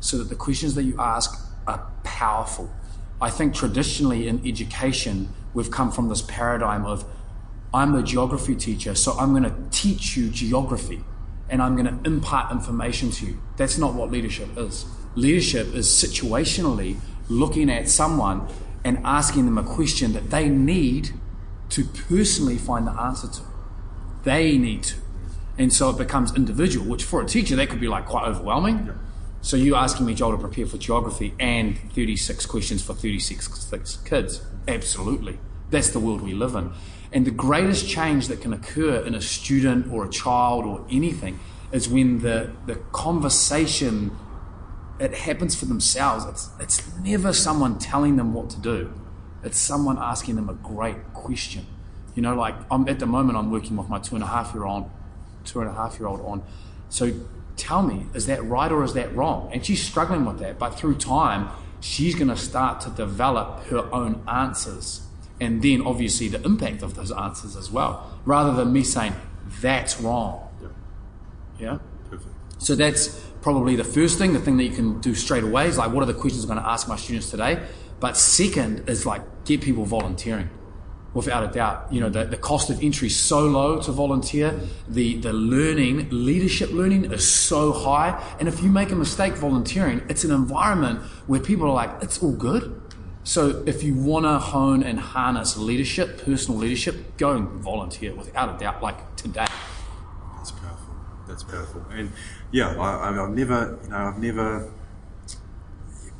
so 0.00 0.18
that 0.18 0.28
the 0.28 0.34
questions 0.34 0.74
that 0.74 0.84
you 0.84 0.96
ask 0.98 1.50
are 1.66 1.90
powerful. 2.04 2.70
I 3.20 3.30
think 3.30 3.54
traditionally 3.54 4.28
in 4.28 4.46
education 4.46 5.30
we've 5.52 5.70
come 5.70 5.90
from 5.90 6.08
this 6.08 6.22
paradigm 6.22 6.84
of 6.84 7.04
I'm 7.76 7.94
a 7.94 8.02
geography 8.02 8.54
teacher, 8.54 8.94
so 8.94 9.12
I'm 9.18 9.32
going 9.32 9.42
to 9.42 9.54
teach 9.70 10.16
you 10.16 10.30
geography 10.30 11.04
and 11.50 11.60
I'm 11.60 11.76
going 11.76 11.86
to 11.86 12.10
impart 12.10 12.50
information 12.50 13.10
to 13.10 13.26
you. 13.26 13.38
That's 13.58 13.76
not 13.76 13.92
what 13.92 14.10
leadership 14.10 14.48
is. 14.56 14.86
Leadership 15.14 15.74
is 15.74 15.86
situationally 15.86 16.96
looking 17.28 17.68
at 17.68 17.90
someone 17.90 18.48
and 18.82 18.98
asking 19.04 19.44
them 19.44 19.58
a 19.58 19.62
question 19.62 20.14
that 20.14 20.30
they 20.30 20.48
need 20.48 21.10
to 21.68 21.84
personally 21.84 22.56
find 22.56 22.86
the 22.86 22.92
answer 22.92 23.28
to. 23.28 23.42
They 24.24 24.56
need 24.56 24.84
to. 24.84 24.96
And 25.58 25.70
so 25.70 25.90
it 25.90 25.98
becomes 25.98 26.34
individual, 26.34 26.86
which 26.86 27.04
for 27.04 27.20
a 27.20 27.26
teacher, 27.26 27.56
that 27.56 27.68
could 27.68 27.80
be 27.80 27.88
like 27.88 28.06
quite 28.06 28.26
overwhelming. 28.26 28.90
So 29.42 29.58
you 29.58 29.76
asking 29.76 30.06
me, 30.06 30.14
Joel, 30.14 30.32
to 30.32 30.38
prepare 30.38 30.64
for 30.64 30.78
geography 30.78 31.34
and 31.38 31.78
36 31.92 32.46
questions 32.46 32.82
for 32.82 32.94
36 32.94 34.00
kids? 34.06 34.46
Absolutely. 34.66 35.38
That's 35.68 35.90
the 35.90 36.00
world 36.00 36.22
we 36.22 36.32
live 36.32 36.54
in. 36.54 36.72
And 37.12 37.26
the 37.26 37.30
greatest 37.30 37.88
change 37.88 38.28
that 38.28 38.40
can 38.40 38.52
occur 38.52 38.96
in 39.04 39.14
a 39.14 39.20
student 39.20 39.92
or 39.92 40.04
a 40.04 40.10
child 40.10 40.64
or 40.64 40.84
anything 40.90 41.38
is 41.72 41.88
when 41.88 42.20
the, 42.20 42.52
the 42.66 42.76
conversation 42.92 44.16
it 44.98 45.14
happens 45.14 45.54
for 45.54 45.66
themselves. 45.66 46.24
It's 46.24 46.48
it's 46.58 46.96
never 46.98 47.32
someone 47.32 47.78
telling 47.78 48.16
them 48.16 48.32
what 48.32 48.48
to 48.50 48.60
do. 48.60 48.92
It's 49.44 49.58
someone 49.58 49.98
asking 49.98 50.36
them 50.36 50.48
a 50.48 50.54
great 50.54 51.12
question. 51.12 51.66
You 52.14 52.22
know, 52.22 52.34
like 52.34 52.54
I'm 52.70 52.88
at 52.88 52.98
the 52.98 53.06
moment 53.06 53.36
I'm 53.36 53.50
working 53.50 53.76
with 53.76 53.88
my 53.88 53.98
two 53.98 54.14
and 54.14 54.24
a 54.24 54.26
half 54.26 54.54
year 54.54 54.64
old 54.64 54.90
two 55.44 55.60
and 55.60 55.68
a 55.68 55.72
half 55.72 55.98
year 55.98 56.08
old 56.08 56.20
on. 56.22 56.42
So 56.88 57.12
tell 57.56 57.82
me, 57.82 58.06
is 58.14 58.26
that 58.26 58.42
right 58.44 58.70
or 58.70 58.82
is 58.84 58.94
that 58.94 59.14
wrong? 59.14 59.50
And 59.52 59.64
she's 59.64 59.82
struggling 59.82 60.24
with 60.24 60.38
that, 60.40 60.58
but 60.58 60.70
through 60.70 60.96
time, 60.96 61.48
she's 61.80 62.14
going 62.14 62.28
to 62.28 62.36
start 62.36 62.80
to 62.82 62.90
develop 62.90 63.64
her 63.66 63.88
own 63.94 64.22
answers. 64.28 65.05
And 65.40 65.62
then 65.62 65.82
obviously 65.82 66.28
the 66.28 66.42
impact 66.44 66.82
of 66.82 66.94
those 66.94 67.12
answers 67.12 67.56
as 67.56 67.70
well, 67.70 68.18
rather 68.24 68.52
than 68.54 68.72
me 68.72 68.82
saying, 68.82 69.14
that's 69.60 70.00
wrong. 70.00 70.48
Yeah, 70.60 70.68
Yeah? 71.58 71.78
perfect. 72.10 72.34
So 72.58 72.74
that's 72.74 73.20
probably 73.42 73.76
the 73.76 73.84
first 73.84 74.18
thing, 74.18 74.32
the 74.32 74.40
thing 74.40 74.56
that 74.56 74.64
you 74.64 74.74
can 74.74 75.00
do 75.00 75.14
straight 75.14 75.44
away 75.44 75.68
is 75.68 75.78
like, 75.78 75.92
what 75.92 76.02
are 76.02 76.06
the 76.06 76.14
questions 76.14 76.42
I'm 76.44 76.48
going 76.48 76.62
to 76.62 76.68
ask 76.68 76.88
my 76.88 76.96
students 76.96 77.30
today? 77.30 77.62
But 78.00 78.16
second 78.16 78.88
is 78.88 79.06
like, 79.06 79.22
get 79.44 79.60
people 79.60 79.84
volunteering. 79.84 80.50
Without 81.14 81.44
a 81.44 81.52
doubt, 81.52 81.86
you 81.90 81.98
know, 82.00 82.10
the, 82.10 82.24
the 82.26 82.36
cost 82.36 82.68
of 82.68 82.82
entry 82.82 83.06
is 83.06 83.16
so 83.16 83.40
low 83.40 83.80
to 83.80 83.90
volunteer. 83.92 84.58
The, 84.86 85.16
the 85.16 85.32
learning, 85.32 86.08
leadership 86.10 86.72
learning 86.72 87.10
is 87.10 87.26
so 87.26 87.72
high. 87.72 88.22
And 88.38 88.48
if 88.48 88.62
you 88.62 88.70
make 88.70 88.90
a 88.90 88.96
mistake 88.96 89.32
volunteering, 89.34 90.02
it's 90.10 90.24
an 90.24 90.30
environment 90.30 91.00
where 91.26 91.40
people 91.40 91.68
are 91.68 91.72
like, 91.72 91.90
it's 92.02 92.22
all 92.22 92.32
good. 92.32 92.82
So 93.26 93.64
if 93.66 93.82
you 93.82 93.94
want 93.94 94.24
to 94.24 94.38
hone 94.38 94.84
and 94.84 95.00
harness 95.00 95.56
leadership, 95.56 96.24
personal 96.24 96.60
leadership, 96.60 97.16
go 97.16 97.32
and 97.32 97.48
volunteer 97.48 98.14
without 98.14 98.54
a 98.54 98.58
doubt, 98.58 98.80
like 98.80 99.16
today. 99.16 99.46
That's 100.36 100.52
powerful. 100.52 100.94
That's 101.26 101.42
powerful. 101.42 101.84
And 101.90 102.12
yeah, 102.52 102.76
I, 102.80 103.08
I've 103.08 103.30
never, 103.30 103.80
you 103.82 103.88
know, 103.88 103.96
I've 103.96 104.22
never. 104.22 104.72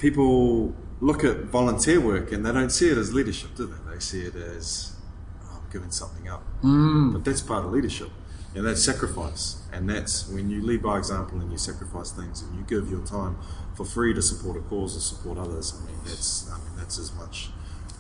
People 0.00 0.74
look 1.00 1.22
at 1.22 1.44
volunteer 1.44 2.00
work 2.00 2.32
and 2.32 2.44
they 2.44 2.50
don't 2.50 2.70
see 2.70 2.88
it 2.90 2.98
as 2.98 3.14
leadership, 3.14 3.54
do 3.54 3.66
they? 3.66 3.94
They 3.94 4.00
see 4.00 4.22
it 4.22 4.34
as 4.34 4.96
oh, 5.44 5.60
I'm 5.62 5.70
giving 5.70 5.92
something 5.92 6.28
up. 6.28 6.42
Mm. 6.64 7.12
But 7.12 7.24
that's 7.24 7.40
part 7.40 7.64
of 7.64 7.70
leadership, 7.70 8.10
and 8.56 8.66
that's 8.66 8.82
sacrifice. 8.82 9.62
And 9.72 9.88
that's 9.88 10.28
when 10.28 10.50
you 10.50 10.60
lead 10.60 10.82
by 10.82 10.98
example 10.98 11.40
and 11.40 11.52
you 11.52 11.58
sacrifice 11.58 12.10
things 12.10 12.42
and 12.42 12.56
you 12.56 12.64
give 12.64 12.90
your 12.90 13.06
time 13.06 13.38
for 13.76 13.84
free 13.84 14.14
to 14.14 14.22
support 14.22 14.56
a 14.56 14.60
cause 14.60 14.96
or 14.96 15.00
support 15.00 15.38
others. 15.38 15.74
I 15.80 15.86
mean, 15.86 15.98
that's 16.04 16.50
I 16.50 16.58
mean, 16.58 16.76
that's 16.76 16.98
as 16.98 17.12
much. 17.14 17.50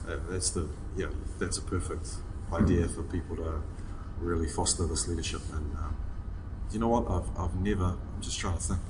Uh, 0.08 0.16
that's 0.30 0.50
the 0.50 0.68
yeah. 0.96 1.06
That's 1.38 1.58
a 1.58 1.62
perfect 1.62 2.08
idea 2.52 2.88
for 2.88 3.02
people 3.02 3.36
to 3.36 3.62
really 4.18 4.48
foster 4.48 4.86
this 4.86 5.06
leadership. 5.08 5.42
And 5.52 5.76
um, 5.76 5.96
you 6.70 6.78
know 6.78 6.88
what? 6.88 7.10
I've, 7.10 7.28
I've 7.38 7.54
never. 7.56 7.84
I'm 7.84 8.20
just 8.22 8.38
trying 8.38 8.56
to 8.56 8.62
think. 8.62 8.80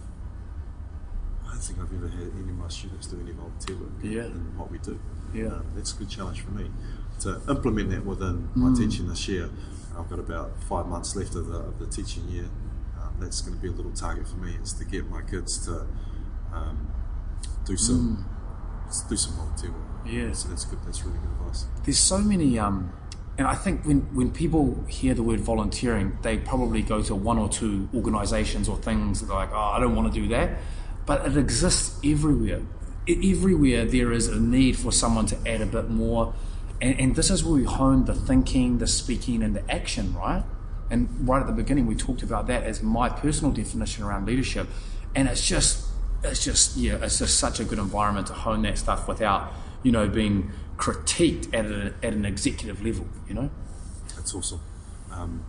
I 1.46 1.51
don't 1.53 1.61
think 1.61 1.79
I've 1.81 1.94
ever 1.94 2.09
had 2.09 2.20
any 2.35 2.51
of 2.51 2.59
my 2.59 2.68
students 2.68 3.07
do 3.07 3.18
any 3.20 3.33
volunteer 3.33 3.77
work 3.77 3.90
Yeah. 4.03 4.25
in 4.27 4.57
what 4.59 4.70
we 4.70 4.79
do. 4.79 4.99
Yeah. 5.33 5.46
Um, 5.46 5.66
that's 5.75 5.94
a 5.94 5.96
good 5.99 6.11
challenge 6.11 6.42
for 6.42 6.51
me 6.51 6.70
to 7.20 7.40
implement 7.49 7.90
that 7.90 8.05
within 8.05 8.49
my 8.55 8.68
Mm. 8.68 8.77
teaching 8.79 9.09
this 9.09 9.27
year. 9.29 9.49
I've 9.96 10.11
got 10.11 10.18
about 10.18 10.62
five 10.64 10.87
months 10.87 11.16
left 11.16 11.35
of 11.35 11.46
the, 11.46 11.57
of 11.59 11.79
the 11.79 11.87
teaching 11.87 12.29
year. 12.29 12.44
Um, 13.01 13.14
that's 13.18 13.40
going 13.40 13.57
to 13.57 13.62
be 13.62 13.68
a 13.68 13.72
little 13.72 13.92
target 13.92 14.29
for 14.29 14.37
me 14.37 14.57
is 14.62 14.75
to 14.75 14.85
get 14.85 15.09
my 15.09 15.22
kids 15.22 15.64
to 15.66 15.87
um, 16.57 16.92
do 17.64 17.77
some 17.77 18.25
do 19.09 19.16
some 19.16 19.35
volunteer 19.35 19.71
work. 19.71 20.05
Mm. 20.05 20.12
Yeah. 20.12 20.33
so 20.33 20.49
that's 20.49 20.64
good. 20.64 20.79
That's 20.85 21.03
really 21.05 21.19
good 21.19 21.31
advice. 21.40 21.66
there's 21.85 21.99
so 21.99 22.19
many 22.19 22.59
um 22.59 22.92
and 23.38 23.47
I 23.47 23.55
think 23.55 23.85
when, 23.85 24.01
when 24.14 24.31
people 24.31 24.83
hear 24.88 25.12
the 25.12 25.23
word 25.23 25.40
volunteering, 25.40 26.19
they 26.23 26.38
probably 26.38 26.81
go 26.81 27.03
to 27.03 27.14
one 27.14 27.37
or 27.37 27.51
two 27.51 27.87
organizations 27.95 28.66
or 28.66 28.79
things 28.79 29.21
that 29.21 29.31
are 29.31 29.35
like, 29.35 29.51
oh, 29.53 29.77
I 29.77 29.79
don't 29.79 29.95
want 29.95 30.12
to 30.12 30.21
do 30.21 30.27
that. 30.29 30.59
But 31.05 31.27
it 31.27 31.37
exists 31.37 32.01
everywhere. 32.03 32.62
Everywhere 33.07 33.85
there 33.85 34.11
is 34.12 34.29
a 34.29 34.40
need 34.40 34.79
for 34.79 34.90
someone 34.90 35.27
to 35.27 35.37
add 35.47 35.61
a 35.61 35.66
bit 35.66 35.90
more. 35.90 36.33
And, 36.81 36.99
and 36.99 37.14
this 37.14 37.31
is 37.31 37.45
where 37.45 37.55
we 37.55 37.64
hone 37.64 38.07
the 38.07 38.14
thinking, 38.14 38.79
the 38.79 38.87
speaking, 38.87 39.42
and 39.42 39.55
the 39.55 39.71
action, 39.71 40.14
right? 40.14 40.42
And 40.90 41.29
right 41.29 41.40
at 41.40 41.47
the 41.47 41.53
beginning, 41.53 41.85
we 41.85 41.95
talked 41.95 42.23
about 42.23 42.47
that 42.47 42.62
as 42.62 42.83
my 42.83 43.11
personal 43.11 43.53
definition 43.53 44.03
around 44.03 44.27
leadership. 44.27 44.66
and 45.14 45.29
it's 45.29 45.47
just 45.47 45.86
it's 46.22 46.44
just 46.44 46.76
yeah, 46.76 46.98
it's 47.02 47.18
just 47.18 47.38
such 47.38 47.61
a 47.61 47.64
good 47.64 47.79
environment 47.79 48.26
to 48.29 48.33
hone 48.33 48.62
that 48.62 48.79
stuff 48.79 49.09
without 49.09 49.52
you 49.83 49.92
know 49.92 50.09
being 50.09 50.52
critiqued 50.76 51.55
at, 51.55 51.66
a, 51.66 51.94
at 52.02 52.12
an 52.12 52.24
executive 52.24 52.85
level. 52.85 53.07
You 53.29 53.35
know, 53.35 53.50
That's 54.14 54.35
awesome. 54.35 54.61
Um, 55.11 55.44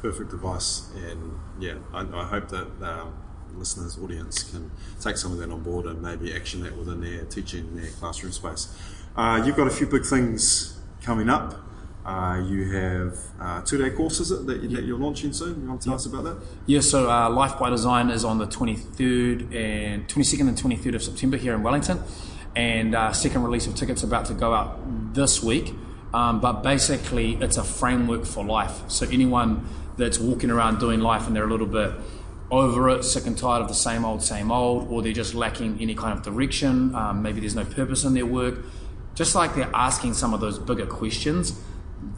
perfect 0.00 0.32
advice, 0.32 0.90
and 0.94 1.38
yeah, 1.58 1.74
I, 1.92 2.00
I 2.00 2.24
hope 2.24 2.48
that 2.48 2.68
um, 2.82 3.14
listeners, 3.56 3.98
audience 3.98 4.42
can 4.44 4.70
take 5.00 5.16
some 5.16 5.32
of 5.32 5.38
that 5.38 5.50
on 5.50 5.62
board 5.62 5.86
and 5.86 6.00
maybe 6.00 6.34
action 6.34 6.62
that 6.62 6.76
within 6.76 7.00
their 7.00 7.24
teaching, 7.24 7.76
their 7.76 7.90
classroom 7.90 8.32
space. 8.32 8.74
Uh, 9.16 9.42
you've 9.44 9.56
got 9.56 9.66
a 9.66 9.70
few 9.70 9.86
big 9.86 10.04
things 10.04 10.78
coming 11.02 11.28
up. 11.28 11.54
Uh, 12.04 12.42
you 12.46 12.72
have 12.72 13.18
uh, 13.38 13.60
two-day 13.60 13.90
courses 13.90 14.30
that, 14.30 14.46
that 14.46 14.62
you're 14.62 14.98
launching 14.98 15.32
soon. 15.32 15.62
You 15.62 15.68
want 15.68 15.82
to 15.82 15.88
tell 15.88 15.96
us 15.96 16.06
about 16.06 16.24
that? 16.24 16.36
Yeah, 16.66 16.80
so 16.80 17.10
uh, 17.10 17.28
Life 17.28 17.58
by 17.58 17.68
Design 17.68 18.08
is 18.08 18.24
on 18.24 18.38
the 18.38 18.46
23rd 18.46 19.54
and 19.54 20.08
22nd 20.08 20.48
and 20.48 20.56
23rd 20.56 20.94
of 20.94 21.02
September 21.02 21.36
here 21.36 21.54
in 21.54 21.62
Wellington, 21.62 22.02
and 22.56 22.94
uh, 22.94 23.12
second 23.12 23.42
release 23.42 23.66
of 23.66 23.74
tickets 23.74 24.02
about 24.02 24.24
to 24.26 24.34
go 24.34 24.54
out 24.54 24.80
this 25.12 25.42
week. 25.42 25.74
Um, 26.14 26.40
but 26.40 26.62
basically, 26.62 27.34
it's 27.34 27.58
a 27.58 27.62
framework 27.62 28.24
for 28.24 28.44
life. 28.44 28.82
So 28.88 29.06
anyone 29.06 29.68
that's 29.96 30.18
walking 30.18 30.50
around 30.50 30.80
doing 30.80 31.00
life 31.00 31.26
and 31.26 31.36
they're 31.36 31.44
a 31.44 31.50
little 31.50 31.66
bit 31.66 31.92
over 32.50 32.88
it, 32.88 33.04
sick 33.04 33.26
and 33.26 33.36
tired 33.36 33.60
of 33.60 33.68
the 33.68 33.74
same 33.74 34.04
old, 34.04 34.22
same 34.22 34.50
old, 34.50 34.90
or 34.90 35.02
they're 35.02 35.12
just 35.12 35.34
lacking 35.34 35.78
any 35.80 35.94
kind 35.94 36.18
of 36.18 36.24
direction, 36.24 36.94
um, 36.94 37.22
maybe 37.22 37.40
there's 37.40 37.54
no 37.54 37.64
purpose 37.64 38.04
in 38.04 38.14
their 38.14 38.26
work, 38.26 38.64
just 39.14 39.34
like 39.34 39.54
they're 39.54 39.70
asking 39.74 40.14
some 40.14 40.34
of 40.34 40.40
those 40.40 40.58
bigger 40.58 40.86
questions 40.86 41.60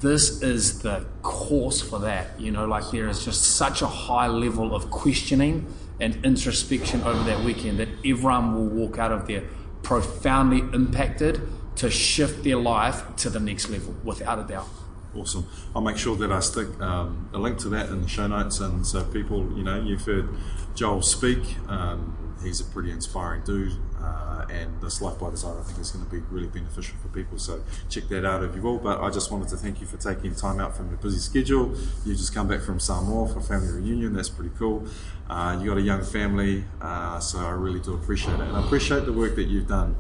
this 0.00 0.42
is 0.42 0.82
the 0.82 1.04
course 1.22 1.80
for 1.80 1.98
that. 2.00 2.40
You 2.40 2.50
know, 2.50 2.66
like 2.66 2.90
there 2.90 3.08
is 3.08 3.24
just 3.24 3.42
such 3.42 3.82
a 3.82 3.86
high 3.86 4.28
level 4.28 4.74
of 4.74 4.90
questioning 4.90 5.66
and 6.00 6.24
introspection 6.24 7.02
over 7.02 7.22
that 7.24 7.44
weekend 7.44 7.78
that 7.78 7.88
everyone 8.04 8.54
will 8.54 8.66
walk 8.66 8.98
out 8.98 9.12
of 9.12 9.26
there 9.26 9.44
profoundly 9.82 10.58
impacted 10.74 11.40
to 11.76 11.90
shift 11.90 12.44
their 12.44 12.56
life 12.56 13.02
to 13.16 13.30
the 13.30 13.40
next 13.40 13.68
level, 13.68 13.94
without 14.04 14.38
a 14.38 14.44
doubt. 14.44 14.68
Awesome. 15.14 15.46
I'll 15.76 15.82
make 15.82 15.98
sure 15.98 16.16
that 16.16 16.32
I 16.32 16.40
stick 16.40 16.80
um, 16.80 17.28
a 17.34 17.38
link 17.38 17.58
to 17.58 17.68
that 17.70 17.90
in 17.90 18.00
the 18.00 18.08
show 18.08 18.26
notes, 18.26 18.60
and 18.60 18.86
so 18.86 19.04
people, 19.04 19.40
you 19.56 19.62
know, 19.62 19.78
you've 19.78 20.04
heard 20.04 20.26
Joel 20.74 21.02
speak. 21.02 21.38
Um, 21.68 22.16
he's 22.42 22.60
a 22.60 22.64
pretty 22.64 22.90
inspiring 22.90 23.42
dude, 23.44 23.74
uh, 24.00 24.46
and 24.50 24.80
this 24.80 25.02
Life 25.02 25.18
by 25.18 25.28
Design, 25.28 25.54
I 25.58 25.62
think, 25.64 25.80
is 25.80 25.90
going 25.90 26.06
to 26.06 26.10
be 26.10 26.20
really 26.30 26.46
beneficial 26.46 26.96
for 27.02 27.08
people. 27.08 27.38
So 27.38 27.62
check 27.90 28.08
that 28.08 28.24
out 28.24 28.42
if 28.42 28.56
you 28.56 28.62
will. 28.62 28.78
But 28.78 29.02
I 29.02 29.10
just 29.10 29.30
wanted 29.30 29.48
to 29.48 29.56
thank 29.58 29.82
you 29.82 29.86
for 29.86 29.98
taking 29.98 30.34
time 30.34 30.58
out 30.58 30.74
from 30.74 30.88
your 30.88 30.96
busy 30.96 31.18
schedule. 31.18 31.76
You 32.06 32.14
just 32.14 32.34
come 32.34 32.48
back 32.48 32.62
from 32.62 32.80
Samoa 32.80 33.28
for 33.28 33.42
family 33.42 33.70
reunion. 33.70 34.14
That's 34.14 34.30
pretty 34.30 34.52
cool. 34.58 34.86
Uh, 35.28 35.58
you 35.60 35.68
got 35.68 35.76
a 35.76 35.82
young 35.82 36.02
family, 36.02 36.64
uh, 36.80 37.20
so 37.20 37.38
I 37.38 37.50
really 37.50 37.80
do 37.80 37.92
appreciate 37.92 38.34
it, 38.34 38.40
and 38.40 38.56
I 38.56 38.64
appreciate 38.64 39.04
the 39.04 39.12
work 39.12 39.36
that 39.36 39.44
you've 39.44 39.68
done 39.68 39.94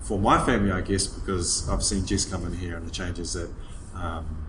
for 0.00 0.18
my 0.18 0.42
family, 0.44 0.72
I 0.72 0.80
guess, 0.80 1.06
because 1.06 1.68
I've 1.68 1.82
seen 1.82 2.06
Jess 2.06 2.24
come 2.24 2.46
in 2.46 2.54
here 2.54 2.76
and 2.78 2.86
the 2.86 2.90
changes 2.90 3.34
that. 3.34 3.50
Um, 3.94 4.43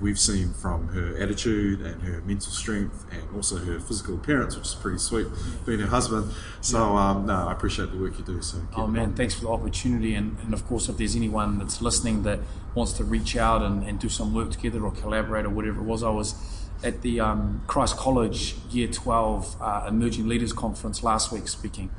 we've 0.00 0.18
seen 0.18 0.52
from 0.52 0.88
her 0.88 1.16
attitude 1.18 1.80
and 1.80 2.02
her 2.02 2.20
mental 2.22 2.50
strength 2.50 3.04
and 3.12 3.22
also 3.34 3.56
her 3.56 3.78
physical 3.78 4.14
appearance, 4.14 4.56
which 4.56 4.66
is 4.66 4.74
pretty 4.74 4.98
sweet, 4.98 5.26
being 5.66 5.80
her 5.80 5.86
husband. 5.86 6.32
So, 6.60 6.96
um, 6.96 7.26
no, 7.26 7.48
I 7.48 7.52
appreciate 7.52 7.90
the 7.92 7.98
work 7.98 8.18
you 8.18 8.24
do. 8.24 8.42
So, 8.42 8.58
Oh 8.76 8.86
man, 8.86 9.14
thanks 9.14 9.34
for 9.34 9.42
the 9.42 9.50
opportunity. 9.50 10.14
And, 10.14 10.38
and 10.42 10.54
of 10.54 10.66
course, 10.66 10.88
if 10.88 10.96
there's 10.96 11.16
anyone 11.16 11.58
that's 11.58 11.82
listening 11.82 12.22
that 12.24 12.40
wants 12.74 12.92
to 12.94 13.04
reach 13.04 13.36
out 13.36 13.62
and, 13.62 13.82
and 13.84 13.98
do 13.98 14.08
some 14.08 14.34
work 14.34 14.50
together 14.50 14.82
or 14.84 14.90
collaborate 14.90 15.44
or 15.44 15.50
whatever 15.50 15.80
it 15.80 15.84
was, 15.84 16.02
I 16.02 16.10
was 16.10 16.34
at 16.82 17.02
the 17.02 17.20
um, 17.20 17.62
Christ 17.66 17.96
College 17.96 18.56
Year 18.70 18.88
12 18.88 19.56
uh, 19.60 19.84
Emerging 19.88 20.28
Leaders 20.28 20.52
Conference 20.52 21.02
last 21.02 21.30
week 21.32 21.48
speaking. 21.48 21.90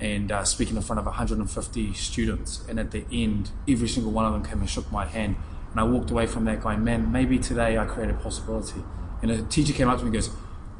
And 0.00 0.30
uh, 0.30 0.44
speaking 0.44 0.76
in 0.76 0.82
front 0.82 1.00
of 1.00 1.06
150 1.06 1.92
students, 1.94 2.64
and 2.68 2.78
at 2.78 2.92
the 2.92 3.04
end, 3.10 3.50
every 3.68 3.88
single 3.88 4.12
one 4.12 4.26
of 4.26 4.32
them 4.32 4.44
came 4.44 4.60
and 4.60 4.70
shook 4.70 4.92
my 4.92 5.06
hand, 5.06 5.34
and 5.70 5.80
I 5.80 5.84
walked 5.84 6.10
away 6.10 6.26
from 6.26 6.44
that 6.46 6.60
going, 6.60 6.84
"Man, 6.84 7.10
maybe 7.12 7.38
today 7.38 7.78
I 7.78 7.84
create 7.84 8.10
a 8.10 8.14
possibility." 8.14 8.82
And 9.22 9.30
a 9.30 9.42
teacher 9.42 9.72
came 9.72 9.88
up 9.88 9.98
to 9.98 10.04
me 10.04 10.08
and 10.08 10.14
goes, 10.14 10.30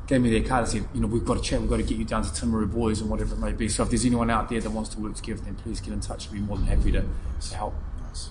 gave 0.08 0.22
me 0.22 0.30
their 0.30 0.48
card 0.48 0.62
and 0.62 0.68
said, 0.68 0.88
you 0.94 1.00
know, 1.00 1.06
we've 1.06 1.24
got 1.24 1.36
to 1.36 1.42
chat, 1.42 1.60
we've 1.60 1.68
got 1.68 1.76
to 1.76 1.82
get 1.82 1.98
you 1.98 2.04
down 2.04 2.22
to 2.22 2.30
Timaru 2.30 2.72
Boys 2.72 3.00
and 3.00 3.10
whatever 3.10 3.34
it 3.34 3.38
may 3.38 3.52
be. 3.52 3.68
So 3.68 3.82
if 3.82 3.90
there's 3.90 4.06
anyone 4.06 4.30
out 4.30 4.48
there 4.48 4.60
that 4.60 4.70
wants 4.70 4.88
to 4.90 5.00
work 5.00 5.14
together, 5.14 5.42
then 5.42 5.54
please 5.56 5.80
get 5.80 5.92
in 5.92 6.00
touch. 6.00 6.28
I'd 6.28 6.32
be 6.32 6.40
more 6.40 6.56
than 6.56 6.66
happy 6.66 6.90
to, 6.92 7.04
to 7.48 7.54
help. 7.54 7.74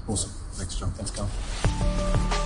Awesome. 0.08 0.32
Thanks, 0.54 0.76
Joel. 0.76 0.90
Thanks, 0.90 1.12
Carl. 1.12 2.37